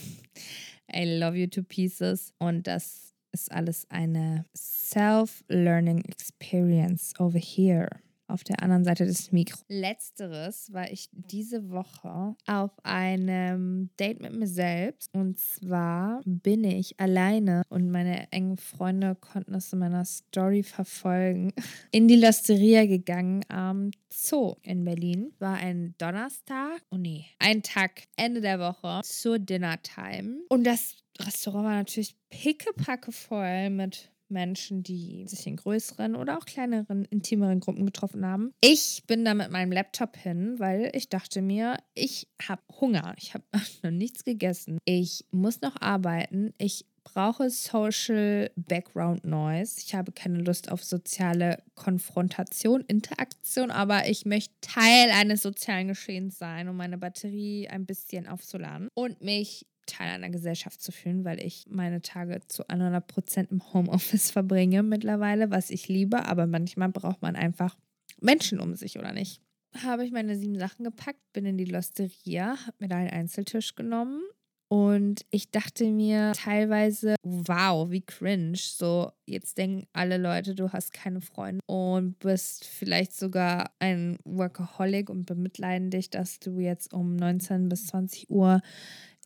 I 0.93 1.05
love 1.19 1.37
you 1.37 1.47
to 1.47 1.63
pieces. 1.63 2.33
Und 2.39 2.67
das 2.67 3.13
ist 3.31 3.51
alles 3.51 3.85
eine 3.89 4.45
Self-Learning 4.55 6.03
Experience 6.05 7.13
over 7.19 7.39
here 7.39 7.89
auf 8.27 8.43
der 8.43 8.61
anderen 8.61 8.83
Seite 8.83 9.05
des 9.05 9.31
Mikros. 9.31 9.63
Letzteres 9.67 10.71
war 10.73 10.91
ich 10.91 11.09
diese 11.11 11.69
Woche 11.69 12.35
auf 12.45 12.71
einem 12.83 13.89
Date 13.99 14.21
mit 14.21 14.33
mir 14.33 14.47
selbst. 14.47 15.09
Und 15.13 15.39
zwar 15.39 16.21
bin 16.25 16.63
ich 16.63 16.99
alleine 16.99 17.63
und 17.69 17.89
meine 17.89 18.31
engen 18.31 18.57
Freunde 18.57 19.15
konnten 19.15 19.53
es 19.55 19.71
in 19.73 19.79
meiner 19.79 20.05
Story 20.05 20.63
verfolgen. 20.63 21.53
In 21.91 22.07
die 22.07 22.15
Losteria 22.15 22.85
gegangen 22.85 23.43
am 23.49 23.91
Zoo 24.09 24.55
in 24.61 24.83
Berlin. 24.83 25.33
War 25.39 25.55
ein 25.55 25.95
Donnerstag. 25.97 26.81
Oh 26.91 26.97
nee, 26.97 27.25
ein 27.39 27.63
Tag 27.63 28.03
Ende 28.15 28.41
der 28.41 28.59
Woche 28.59 29.01
zur 29.03 29.39
Dinnertime. 29.39 30.41
Und 30.49 30.63
das 30.65 30.95
Restaurant 31.19 31.65
war 31.65 31.75
natürlich 31.75 32.15
pickepacke 32.29 33.11
voll 33.11 33.69
mit 33.69 34.11
Menschen, 34.29 34.83
die 34.83 35.25
sich 35.27 35.47
in 35.47 35.55
größeren 35.55 36.15
oder 36.15 36.37
auch 36.37 36.45
kleineren, 36.45 37.05
intimeren 37.05 37.59
Gruppen 37.59 37.85
getroffen 37.85 38.25
haben. 38.25 38.53
Ich 38.61 39.03
bin 39.07 39.25
da 39.25 39.33
mit 39.33 39.51
meinem 39.51 39.71
Laptop 39.71 40.17
hin, 40.17 40.55
weil 40.57 40.91
ich 40.93 41.09
dachte 41.09 41.41
mir, 41.41 41.77
ich 41.93 42.27
habe 42.47 42.61
Hunger. 42.79 43.15
Ich 43.17 43.33
habe 43.33 43.43
noch 43.83 43.91
nichts 43.91 44.23
gegessen. 44.23 44.79
Ich 44.85 45.25
muss 45.31 45.61
noch 45.61 45.81
arbeiten. 45.81 46.53
Ich 46.57 46.85
brauche 47.13 47.49
Social 47.49 48.51
Background 48.55 49.23
Noise. 49.23 49.81
Ich 49.83 49.95
habe 49.95 50.11
keine 50.11 50.39
Lust 50.39 50.69
auf 50.69 50.83
soziale 50.83 51.63
Konfrontation, 51.75 52.81
Interaktion, 52.81 53.71
aber 53.71 54.09
ich 54.09 54.25
möchte 54.25 54.53
Teil 54.61 55.11
eines 55.11 55.41
sozialen 55.41 55.87
Geschehens 55.87 56.37
sein, 56.37 56.67
um 56.67 56.75
meine 56.75 56.97
Batterie 56.97 57.69
ein 57.69 57.85
bisschen 57.85 58.27
aufzuladen 58.27 58.89
und 58.93 59.21
mich 59.21 59.65
Teil 59.87 60.09
einer 60.09 60.29
Gesellschaft 60.29 60.81
zu 60.81 60.91
fühlen, 60.91 61.25
weil 61.25 61.43
ich 61.43 61.65
meine 61.67 62.01
Tage 62.01 62.39
zu 62.47 62.67
100 62.69 63.07
Prozent 63.07 63.51
im 63.51 63.73
Homeoffice 63.73 64.29
verbringe 64.31 64.83
mittlerweile, 64.83 65.49
was 65.49 65.71
ich 65.71 65.87
liebe. 65.87 66.25
Aber 66.25 66.45
manchmal 66.45 66.89
braucht 66.89 67.23
man 67.23 67.35
einfach 67.35 67.75
Menschen 68.21 68.59
um 68.59 68.75
sich, 68.75 68.99
oder 68.99 69.13
nicht? 69.13 69.41
Habe 69.83 70.05
ich 70.05 70.11
meine 70.11 70.35
sieben 70.35 70.59
Sachen 70.59 70.83
gepackt, 70.83 71.21
bin 71.33 71.45
in 71.45 71.57
die 71.57 71.65
Losteria, 71.65 72.57
habe 72.65 72.77
mir 72.79 72.87
da 72.87 72.97
einen 72.97 73.09
Einzeltisch 73.09 73.75
genommen 73.75 74.21
und 74.69 75.25
ich 75.29 75.49
dachte 75.49 75.89
mir 75.89 76.33
teilweise, 76.35 77.15
wow, 77.23 77.89
wie 77.89 78.01
cringe. 78.01 78.57
So, 78.57 79.11
jetzt 79.25 79.57
denken 79.57 79.87
alle 79.93 80.17
Leute, 80.17 80.55
du 80.55 80.73
hast 80.73 80.93
keine 80.93 81.21
Freunde 81.21 81.61
und 81.67 82.19
bist 82.19 82.65
vielleicht 82.65 83.15
sogar 83.15 83.71
ein 83.79 84.17
Workaholic 84.25 85.09
und 85.09 85.25
bemitleiden 85.25 85.89
dich, 85.89 86.09
dass 86.09 86.39
du 86.39 86.59
jetzt 86.59 86.93
um 86.93 87.15
19 87.15 87.69
bis 87.69 87.87
20 87.87 88.29
Uhr 88.29 88.61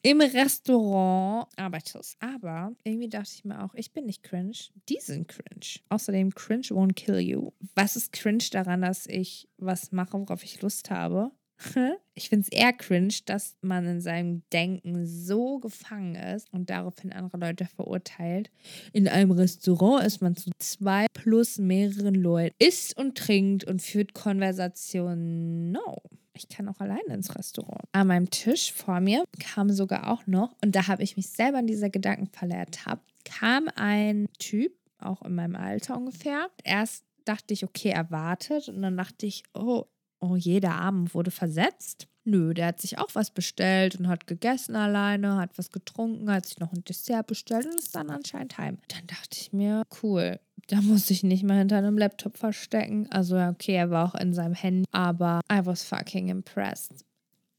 im 0.02 0.22
Restaurant 0.22 1.48
arbeitest. 1.58 2.18
Aber 2.20 2.74
irgendwie 2.84 3.10
dachte 3.10 3.32
ich 3.36 3.46
mir 3.46 3.64
auch, 3.64 3.74
ich 3.76 3.92
bin 3.92 4.06
nicht 4.06 4.24
cringe, 4.24 4.58
die 4.90 5.00
sind 5.00 5.28
cringe. 5.28 5.80
Außerdem, 5.90 6.34
cringe 6.34 6.68
won't 6.70 6.94
kill 6.94 7.20
you. 7.20 7.52
Was 7.76 7.96
ist 7.96 8.12
cringe 8.12 8.46
daran, 8.52 8.82
dass 8.82 9.08
ich 9.08 9.48
was 9.58 9.92
mache, 9.92 10.14
worauf 10.14 10.44
ich 10.44 10.62
Lust 10.62 10.90
habe? 10.90 11.32
Ich 12.14 12.28
finde 12.28 12.44
es 12.44 12.50
eher 12.50 12.74
cringe, 12.74 13.14
dass 13.26 13.56
man 13.62 13.88
in 13.88 14.02
seinem 14.02 14.44
Denken 14.52 15.06
so 15.06 15.60
gefangen 15.60 16.16
ist 16.16 16.52
und 16.52 16.70
daraufhin 16.70 17.14
andere 17.14 17.38
Leute 17.38 17.66
verurteilt. 17.66 18.52
In 18.92 19.08
einem 19.08 19.32
Restaurant 19.32 20.06
ist 20.06 20.22
man 20.22 20.36
zu 20.36 20.52
zwei 20.60 21.06
plus 21.14 21.58
mehreren 21.58 22.16
Leuten, 22.16 22.54
isst 22.60 22.98
und 22.98 23.18
trinkt 23.18 23.64
und 23.64 23.82
führt 23.82 24.14
Konversationen. 24.14 25.72
No 25.72 26.02
ich 26.44 26.56
kann 26.56 26.68
auch 26.68 26.80
alleine 26.80 27.14
ins 27.14 27.36
Restaurant. 27.36 27.84
An 27.92 28.08
meinem 28.08 28.30
Tisch 28.30 28.74
vor 28.74 29.00
mir 29.00 29.24
kam 29.40 29.70
sogar 29.70 30.12
auch 30.12 30.28
noch, 30.28 30.56
und 30.64 30.76
da 30.76 30.88
habe 30.88 31.04
ich 31.04 31.18
mich 31.18 31.30
selber 31.30 31.60
in 31.60 31.68
dieser 31.68 31.90
Gedankenfalle 31.90 32.56
ertappt, 32.56 33.04
kam 33.26 33.68
ein 33.76 34.28
Typ, 34.40 34.74
auch 35.00 35.22
in 35.24 35.36
meinem 35.36 35.56
Alter 35.56 35.98
ungefähr. 35.98 36.50
Erst 36.64 37.06
dachte 37.26 37.54
ich, 37.54 37.64
okay, 37.64 37.90
er 37.90 38.12
wartet. 38.12 38.70
Und 38.70 38.82
dann 38.82 38.98
dachte 38.98 39.26
ich, 39.26 39.44
oh, 39.54 39.86
oh, 40.20 40.36
jeder 40.36 40.74
Abend 40.74 41.14
wurde 41.14 41.32
versetzt. 41.32 42.08
Nö, 42.24 42.54
der 42.54 42.68
hat 42.68 42.80
sich 42.80 43.00
auch 43.00 43.10
was 43.14 43.32
bestellt 43.32 43.96
und 43.96 44.08
hat 44.08 44.28
gegessen 44.28 44.76
alleine, 44.76 45.38
hat 45.38 45.58
was 45.58 45.72
getrunken, 45.72 46.32
hat 46.32 46.46
sich 46.46 46.60
noch 46.60 46.72
ein 46.72 46.84
Dessert 46.84 47.26
bestellt 47.26 47.66
und 47.66 47.80
ist 47.80 47.96
dann 47.96 48.12
anscheinend 48.12 48.60
heim. 48.60 48.78
Dann 48.90 49.08
dachte 49.08 49.38
ich 49.40 49.52
mir, 49.54 49.84
cool, 50.04 50.40
da 50.68 50.82
muss 50.82 51.10
ich 51.10 51.24
nicht 51.24 51.44
mehr 51.44 51.58
hinter 51.58 51.78
einem 51.78 51.98
Laptop 51.98 52.38
verstecken. 52.38 53.08
Also, 53.12 53.38
okay, 53.38 53.74
er 53.74 53.90
war 53.90 54.08
auch 54.08 54.20
in 54.20 54.34
seinem 54.34 54.54
Handy, 54.54 54.86
aber 54.92 55.42
I 55.52 55.66
was 55.66 55.84
fucking 55.84 56.30
impressed. 56.30 57.06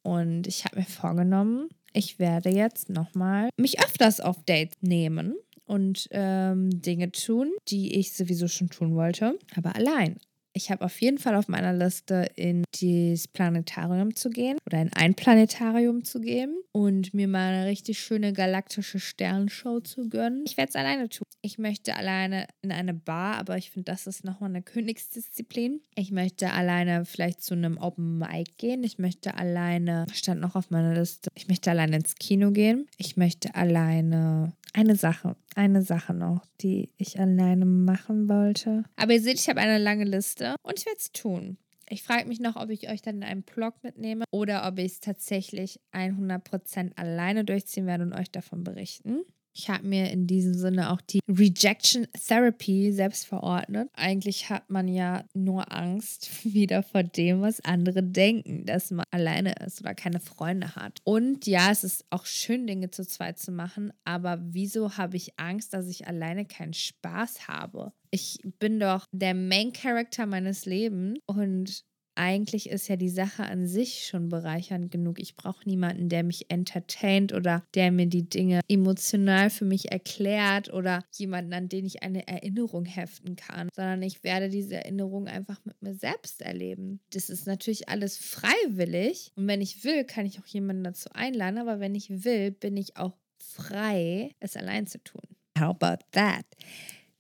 Und 0.02 0.46
ich 0.46 0.64
habe 0.64 0.80
mir 0.80 0.86
vorgenommen, 0.86 1.68
ich 1.92 2.18
werde 2.18 2.50
jetzt 2.50 2.88
nochmal 2.88 3.50
mich 3.56 3.80
öfters 3.80 4.20
auf 4.20 4.42
Dates 4.44 4.76
nehmen 4.80 5.34
und 5.64 6.08
ähm, 6.10 6.70
Dinge 6.82 7.12
tun, 7.12 7.52
die 7.68 7.98
ich 7.98 8.12
sowieso 8.12 8.48
schon 8.48 8.68
tun 8.68 8.94
wollte, 8.94 9.38
aber 9.54 9.76
allein. 9.76 10.16
Ich 10.54 10.70
habe 10.70 10.84
auf 10.84 11.00
jeden 11.00 11.18
Fall 11.18 11.34
auf 11.34 11.48
meiner 11.48 11.72
Liste, 11.72 12.26
in 12.36 12.64
das 12.72 13.28
Planetarium 13.28 14.14
zu 14.14 14.28
gehen 14.28 14.58
oder 14.66 14.82
in 14.82 14.92
ein 14.94 15.14
Planetarium 15.14 16.04
zu 16.04 16.20
gehen 16.20 16.54
und 16.72 17.14
mir 17.14 17.28
mal 17.28 17.54
eine 17.54 17.66
richtig 17.66 17.98
schöne 17.98 18.32
galaktische 18.32 19.00
Sternshow 19.00 19.80
zu 19.80 20.08
gönnen. 20.08 20.42
Ich 20.46 20.56
werde 20.56 20.70
es 20.70 20.76
alleine 20.76 21.08
tun. 21.08 21.26
Ich 21.40 21.58
möchte 21.58 21.96
alleine 21.96 22.46
in 22.60 22.70
eine 22.70 22.94
Bar, 22.94 23.36
aber 23.36 23.56
ich 23.56 23.70
finde, 23.70 23.90
das 23.90 24.06
ist 24.06 24.24
nochmal 24.24 24.50
eine 24.50 24.62
Königsdisziplin. 24.62 25.80
Ich 25.94 26.10
möchte 26.10 26.50
alleine 26.50 27.04
vielleicht 27.04 27.42
zu 27.42 27.54
einem 27.54 27.78
Open 27.78 28.18
Mic 28.18 28.52
gehen. 28.58 28.84
Ich 28.84 28.98
möchte 28.98 29.34
alleine, 29.34 30.06
stand 30.12 30.40
noch 30.40 30.54
auf 30.54 30.70
meiner 30.70 30.94
Liste, 30.94 31.30
ich 31.34 31.48
möchte 31.48 31.70
alleine 31.70 31.96
ins 31.96 32.14
Kino 32.16 32.50
gehen. 32.50 32.86
Ich 32.98 33.16
möchte 33.16 33.54
alleine 33.54 34.52
eine 34.74 34.96
Sache, 34.96 35.36
eine 35.56 35.82
Sache 35.82 36.14
noch, 36.14 36.44
die 36.60 36.90
ich 36.96 37.18
alleine 37.18 37.64
machen 37.64 38.28
wollte. 38.28 38.84
Aber 38.96 39.12
ihr 39.12 39.20
seht, 39.20 39.38
ich 39.38 39.48
habe 39.48 39.60
eine 39.60 39.78
lange 39.78 40.04
Liste 40.04 40.56
und 40.62 40.78
ich 40.78 40.86
werde 40.86 40.98
es 40.98 41.12
tun. 41.12 41.58
Ich 41.88 42.02
frage 42.02 42.26
mich 42.26 42.40
noch, 42.40 42.56
ob 42.56 42.70
ich 42.70 42.88
euch 42.88 43.02
dann 43.02 43.16
in 43.16 43.24
einen 43.24 43.42
Blog 43.42 43.74
mitnehme 43.82 44.24
oder 44.30 44.66
ob 44.66 44.78
ich 44.78 44.92
es 44.92 45.00
tatsächlich 45.00 45.78
100% 45.92 46.96
alleine 46.96 47.44
durchziehen 47.44 47.86
werde 47.86 48.04
und 48.04 48.14
euch 48.14 48.30
davon 48.30 48.64
berichten. 48.64 49.22
Ich 49.54 49.68
habe 49.68 49.86
mir 49.86 50.10
in 50.10 50.26
diesem 50.26 50.54
Sinne 50.54 50.90
auch 50.90 51.00
die 51.00 51.20
Rejection 51.28 52.06
Therapy 52.26 52.92
selbst 52.92 53.26
verordnet. 53.26 53.88
Eigentlich 53.94 54.48
hat 54.48 54.70
man 54.70 54.88
ja 54.88 55.24
nur 55.34 55.72
Angst 55.72 56.44
wieder 56.44 56.82
vor 56.82 57.02
dem, 57.02 57.42
was 57.42 57.60
andere 57.60 58.02
denken, 58.02 58.64
dass 58.64 58.90
man 58.90 59.04
alleine 59.10 59.54
ist 59.64 59.80
oder 59.80 59.94
keine 59.94 60.20
Freunde 60.20 60.74
hat. 60.74 61.00
Und 61.04 61.46
ja, 61.46 61.70
es 61.70 61.84
ist 61.84 62.04
auch 62.10 62.24
schön, 62.24 62.66
Dinge 62.66 62.90
zu 62.90 63.06
zweit 63.06 63.38
zu 63.38 63.52
machen, 63.52 63.92
aber 64.04 64.38
wieso 64.42 64.96
habe 64.96 65.16
ich 65.16 65.38
Angst, 65.38 65.74
dass 65.74 65.88
ich 65.88 66.06
alleine 66.06 66.44
keinen 66.46 66.74
Spaß 66.74 67.48
habe? 67.48 67.92
Ich 68.10 68.38
bin 68.58 68.78
doch 68.78 69.06
der 69.12 69.34
Main 69.34 69.72
Character 69.72 70.26
meines 70.26 70.66
Lebens 70.66 71.18
und 71.26 71.84
eigentlich 72.14 72.68
ist 72.68 72.88
ja 72.88 72.96
die 72.96 73.08
Sache 73.08 73.44
an 73.44 73.66
sich 73.66 74.06
schon 74.06 74.28
bereichernd 74.28 74.90
genug. 74.90 75.18
Ich 75.20 75.34
brauche 75.36 75.68
niemanden, 75.68 76.08
der 76.08 76.22
mich 76.22 76.50
entertaint 76.50 77.32
oder 77.32 77.64
der 77.74 77.90
mir 77.90 78.06
die 78.06 78.28
Dinge 78.28 78.60
emotional 78.68 79.50
für 79.50 79.64
mich 79.64 79.90
erklärt 79.90 80.72
oder 80.72 81.04
jemanden, 81.12 81.52
an 81.54 81.68
den 81.68 81.86
ich 81.86 82.02
eine 82.02 82.26
Erinnerung 82.28 82.84
heften 82.84 83.36
kann, 83.36 83.68
sondern 83.74 84.02
ich 84.02 84.24
werde 84.24 84.48
diese 84.48 84.76
Erinnerung 84.76 85.26
einfach 85.26 85.64
mit 85.64 85.80
mir 85.82 85.94
selbst 85.94 86.42
erleben. 86.42 87.00
Das 87.10 87.30
ist 87.30 87.46
natürlich 87.46 87.88
alles 87.88 88.18
freiwillig 88.18 89.32
und 89.36 89.46
wenn 89.46 89.60
ich 89.60 89.84
will, 89.84 90.04
kann 90.04 90.26
ich 90.26 90.38
auch 90.40 90.46
jemanden 90.46 90.84
dazu 90.84 91.08
einladen, 91.12 91.58
aber 91.58 91.80
wenn 91.80 91.94
ich 91.94 92.24
will, 92.24 92.50
bin 92.50 92.76
ich 92.76 92.96
auch 92.96 93.16
frei, 93.38 94.34
es 94.40 94.56
allein 94.56 94.86
zu 94.86 95.02
tun. 95.02 95.22
How 95.58 95.70
about 95.70 96.04
that? 96.12 96.44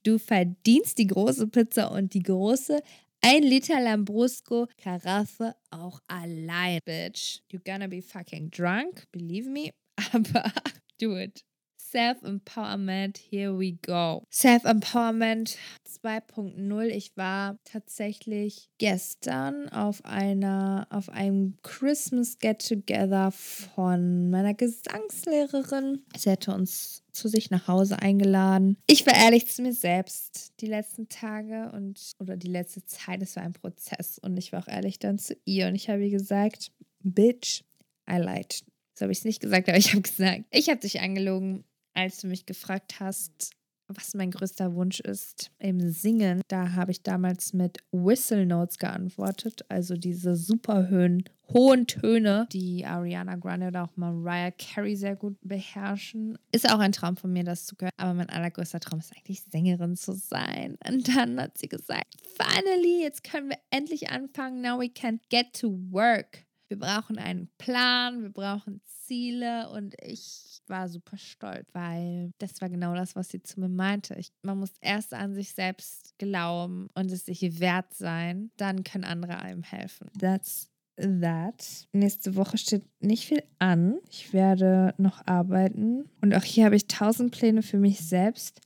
Du 0.04 0.18
verdienst 0.18 0.98
die 0.98 1.06
große 1.06 1.46
Pizza 1.46 1.92
und 1.92 2.14
die 2.14 2.22
große 2.22 2.82
ein 3.22 3.42
Liter 3.42 3.80
Lambrusco 3.80 4.66
Karaffe 4.76 5.54
auch 5.70 6.00
allein, 6.08 6.80
bitch. 6.84 7.40
You're 7.50 7.62
gonna 7.64 7.88
be 7.88 8.02
fucking 8.02 8.50
drunk, 8.50 9.04
believe 9.12 9.48
me, 9.48 9.70
aber 10.12 10.52
do 10.98 11.16
it. 11.16 11.44
Self-Empowerment, 11.92 13.18
here 13.18 13.58
we 13.58 13.72
go. 13.72 14.26
Self-Empowerment 14.32 15.58
2.0. 16.02 16.86
Ich 16.86 17.14
war 17.18 17.58
tatsächlich 17.64 18.70
gestern 18.78 19.68
auf 19.68 20.02
einer, 20.06 20.86
auf 20.88 21.10
einem 21.10 21.58
Christmas 21.62 22.38
Get-Together 22.38 23.30
von 23.30 24.30
meiner 24.30 24.54
Gesangslehrerin. 24.54 26.00
Sie 26.16 26.30
hätte 26.30 26.54
uns 26.54 27.04
zu 27.12 27.28
sich 27.28 27.50
nach 27.50 27.68
Hause 27.68 27.98
eingeladen. 27.98 28.78
Ich 28.86 29.06
war 29.06 29.14
ehrlich 29.14 29.48
zu 29.48 29.60
mir 29.60 29.74
selbst 29.74 30.54
die 30.62 30.68
letzten 30.68 31.10
Tage 31.10 31.72
und 31.74 32.12
oder 32.18 32.38
die 32.38 32.48
letzte 32.48 32.86
Zeit. 32.86 33.20
Es 33.20 33.36
war 33.36 33.42
ein 33.42 33.52
Prozess 33.52 34.18
und 34.18 34.38
ich 34.38 34.50
war 34.52 34.62
auch 34.62 34.68
ehrlich 34.68 34.98
dann 34.98 35.18
zu 35.18 35.36
ihr 35.44 35.66
und 35.66 35.74
ich 35.74 35.90
habe 35.90 36.02
ihr 36.02 36.10
gesagt, 36.18 36.72
Bitch, 37.00 37.64
I 38.10 38.16
lied. 38.16 38.64
So 38.94 39.02
habe 39.02 39.12
ich 39.12 39.18
es 39.18 39.24
nicht 39.26 39.40
gesagt, 39.40 39.68
aber 39.68 39.76
ich 39.76 39.92
habe 39.92 40.00
gesagt, 40.00 40.44
ich 40.50 40.70
habe 40.70 40.80
dich 40.80 41.00
angelogen 41.00 41.64
als 41.94 42.20
du 42.20 42.26
mich 42.28 42.46
gefragt 42.46 43.00
hast, 43.00 43.52
was 43.88 44.14
mein 44.14 44.30
größter 44.30 44.74
Wunsch 44.74 45.00
ist 45.00 45.50
im 45.58 45.90
Singen, 45.90 46.40
da 46.48 46.72
habe 46.72 46.92
ich 46.92 47.02
damals 47.02 47.52
mit 47.52 47.78
Whistle 47.92 48.46
Notes 48.46 48.78
geantwortet, 48.78 49.64
also 49.68 49.96
diese 49.96 50.36
super 50.36 50.88
hohen, 50.90 51.86
Töne, 51.86 52.46
die 52.52 52.86
Ariana 52.86 53.36
Grande 53.36 53.68
oder 53.68 53.84
auch 53.84 53.96
Mariah 53.96 54.52
Carey 54.52 54.96
sehr 54.96 55.16
gut 55.16 55.36
beherrschen. 55.42 56.38
Ist 56.50 56.70
auch 56.70 56.78
ein 56.78 56.92
Traum 56.92 57.16
von 57.16 57.32
mir, 57.32 57.44
das 57.44 57.66
zu 57.66 57.76
können. 57.76 57.90
Aber 57.98 58.14
mein 58.14 58.30
allergrößter 58.30 58.80
Traum 58.80 59.00
ist 59.00 59.12
eigentlich 59.14 59.42
Sängerin 59.42 59.96
zu 59.96 60.12
sein. 60.12 60.78
Und 60.88 61.08
dann 61.14 61.38
hat 61.38 61.58
sie 61.58 61.68
gesagt, 61.68 62.16
finally, 62.36 63.02
jetzt 63.02 63.24
können 63.24 63.50
wir 63.50 63.58
endlich 63.70 64.10
anfangen. 64.10 64.62
Now 64.62 64.80
we 64.80 64.88
can 64.88 65.20
get 65.28 65.52
to 65.60 65.78
work. 65.90 66.46
Wir 66.72 66.78
brauchen 66.78 67.18
einen 67.18 67.50
Plan, 67.58 68.22
wir 68.22 68.30
brauchen 68.30 68.80
Ziele 68.86 69.68
und 69.72 69.94
ich 70.00 70.62
war 70.68 70.88
super 70.88 71.18
stolz, 71.18 71.68
weil 71.74 72.30
das 72.38 72.62
war 72.62 72.70
genau 72.70 72.94
das, 72.94 73.14
was 73.14 73.28
sie 73.28 73.42
zu 73.42 73.60
mir 73.60 73.68
meinte. 73.68 74.14
Ich, 74.14 74.32
man 74.40 74.58
muss 74.58 74.72
erst 74.80 75.12
an 75.12 75.34
sich 75.34 75.52
selbst 75.52 76.14
glauben 76.16 76.88
und 76.94 77.12
es 77.12 77.26
sich 77.26 77.60
wert 77.60 77.92
sein, 77.92 78.52
dann 78.56 78.84
können 78.84 79.04
andere 79.04 79.38
einem 79.40 79.62
helfen. 79.62 80.08
That's 80.18 80.70
that. 80.96 81.86
Nächste 81.92 82.36
Woche 82.36 82.56
steht 82.56 82.84
nicht 83.00 83.26
viel 83.26 83.42
an. 83.58 83.98
Ich 84.08 84.32
werde 84.32 84.94
noch 84.96 85.26
arbeiten 85.26 86.08
und 86.22 86.34
auch 86.34 86.44
hier 86.44 86.64
habe 86.64 86.76
ich 86.76 86.86
tausend 86.86 87.32
Pläne 87.32 87.60
für 87.60 87.78
mich 87.78 88.00
selbst. 88.00 88.62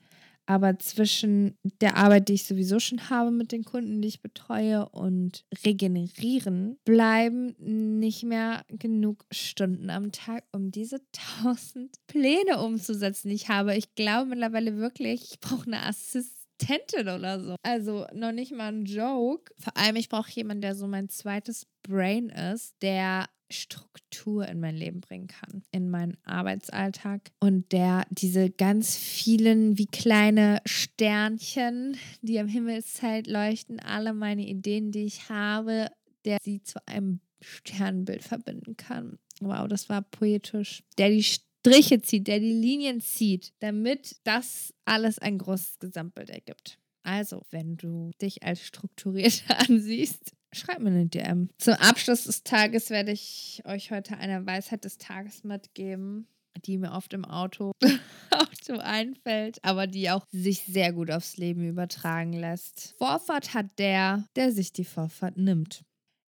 Aber 0.47 0.79
zwischen 0.79 1.59
der 1.81 1.97
Arbeit, 1.97 2.29
die 2.29 2.35
ich 2.35 2.45
sowieso 2.45 2.79
schon 2.79 3.11
habe 3.11 3.33
mit 3.33 3.51
den 3.51 3.65
Kunden, 3.65 4.01
die 4.01 4.09
ich 4.09 4.23
betreue, 4.23 4.89
und 4.91 5.45
regenerieren, 5.65 6.79
bleiben 6.85 7.55
nicht 7.99 8.23
mehr 8.23 8.65
genug 8.69 9.27
Stunden 9.33 9.91
am 9.91 10.13
Tag, 10.13 10.45
um 10.53 10.71
diese 10.71 11.01
tausend 11.43 11.97
Pläne 12.07 12.63
umzusetzen, 12.63 13.29
die 13.29 13.35
ich 13.35 13.49
habe. 13.49 13.77
Ich 13.77 13.95
glaube 13.95 14.31
mittlerweile 14.31 14.77
wirklich, 14.77 15.33
ich 15.33 15.41
brauche 15.41 15.67
eine 15.67 15.83
Assistentin 15.83 17.09
oder 17.09 17.41
so. 17.41 17.57
Also 17.63 18.07
noch 18.15 18.33
nicht 18.33 18.53
mal 18.53 18.73
ein 18.73 18.85
Joke. 18.85 19.53
Vor 19.59 19.77
allem, 19.77 19.97
ich 19.97 20.09
brauche 20.09 20.31
jemanden, 20.31 20.63
der 20.63 20.75
so 20.75 20.87
mein 20.87 21.09
zweites 21.09 21.67
Brain 21.83 22.29
ist, 22.29 22.75
der 22.83 23.27
Struktur 23.51 24.47
in 24.47 24.61
mein 24.61 24.77
Leben 24.77 25.01
bringen 25.01 25.29
kann, 25.29 25.63
in 25.71 25.89
meinen 25.91 26.17
Arbeitsalltag 26.25 27.31
und 27.41 27.71
der 27.73 28.07
diese 28.11 28.51
ganz 28.51 28.97
vielen 28.97 29.79
wie 29.79 29.87
kleine 29.87 30.61
Sternchen, 30.65 31.97
die 32.23 32.39
am 32.39 32.49
Himmelszeit 32.49 33.27
leuchten, 33.27 33.81
alle 33.81 34.15
meine 34.15 34.47
Ideen, 34.47 34.91
die 34.91 35.05
ich 35.05 35.29
habe, 35.29 35.89
der 36.25 36.39
sie 36.43 36.63
zu 36.63 36.81
einem 36.87 37.21
Sternbild 37.41 38.23
verbinden 38.23 38.77
kann. 38.77 39.19
Wow, 39.41 39.69
das 39.69 39.89
war 39.89 40.03
poetisch. 40.03 40.83
Der 40.99 41.11
die 41.11 41.23
Striche 41.23 42.01
zieht, 42.01 42.27
der 42.27 42.41
die 42.41 42.53
Linien 42.53 43.01
zieht, 43.01 43.53
damit 43.61 44.17
das 44.25 44.75
alles 44.85 45.19
ein 45.19 45.39
großes 45.39 45.79
Gesamtbild 45.79 46.31
ergibt. 46.31 46.79
Also, 47.03 47.43
wenn 47.51 47.77
du 47.77 48.11
dich 48.21 48.43
als 48.43 48.61
strukturiert 48.67 49.45
ansiehst, 49.69 50.33
schreib 50.57 50.81
mir 50.81 50.91
eine 50.91 51.07
DM. 51.07 51.49
Zum 51.59 51.75
Abschluss 51.75 52.25
des 52.25 52.43
Tages 52.43 52.91
werde 52.91 53.13
ich 53.13 53.63
euch 53.65 53.91
heute 53.91 54.17
eine 54.17 54.47
Weisheit 54.47 54.85
des 54.85 54.99
Tages 54.99 55.45
mitgeben, 55.45 56.27
die 56.65 56.79
mir 56.79 56.93
oft 56.93 57.13
im 57.13 57.25
Auto, 57.25 57.73
Auto 58.31 58.79
einfällt, 58.79 59.59
aber 59.63 59.87
die 59.87 60.11
auch 60.11 60.25
sich 60.31 60.65
sehr 60.65 60.93
gut 60.93 61.11
aufs 61.11 61.37
Leben 61.37 61.69
übertragen 61.69 62.33
lässt. 62.33 62.95
Vorfahrt 62.99 63.55
hat 63.55 63.79
der, 63.79 64.25
der 64.37 64.53
sich 64.53 64.73
die 64.73 64.85
Vorfahrt 64.85 65.37
nimmt. 65.37 65.83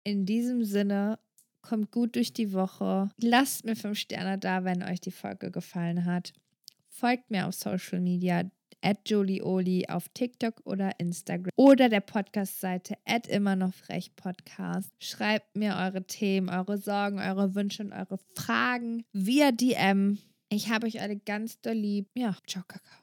In 0.04 0.26
diesem 0.26 0.64
Sinne, 0.64 1.20
kommt 1.66 1.92
gut 1.92 2.16
durch 2.16 2.32
die 2.32 2.54
Woche. 2.54 3.10
Lasst 3.20 3.66
mir 3.66 3.76
fünf 3.76 3.98
Sterne 3.98 4.38
da, 4.38 4.64
wenn 4.64 4.84
euch 4.84 5.02
die 5.02 5.12
Folge 5.12 5.52
gefallen 5.52 6.06
hat. 6.06 6.34
Folgt 6.88 7.32
mir 7.32 7.48
auf 7.48 7.56
Social 7.56 8.00
Media 8.00 8.44
at 8.82 9.10
Jolieoli 9.10 9.86
auf 9.88 10.10
TikTok 10.10 10.62
oder 10.66 11.00
Instagram 11.00 11.52
oder 11.56 11.90
der 11.90 12.02
Podcast-Seite 12.02 12.96
at 13.06 13.28
immer 13.28 13.56
noch 13.56 13.74
frech 13.74 14.16
Podcast. 14.16 14.92
Schreibt 15.00 15.56
mir 15.56 15.76
eure 15.76 16.06
Themen, 16.06 16.50
eure 16.50 16.78
Sorgen, 16.78 17.20
eure 17.20 17.56
Wünsche 17.56 17.84
und 17.84 17.94
eure 17.94 18.18
Fragen 18.36 19.04
via 19.14 19.52
DM. 19.52 20.20
Ich 20.50 20.70
habe 20.70 20.88
euch 20.88 21.02
alle 21.02 21.18
ganz 21.18 21.60
doll 21.62 21.74
lieb. 21.74 22.08
Ja, 22.16 22.36
ciao, 22.48 22.64
Kakao. 22.68 23.02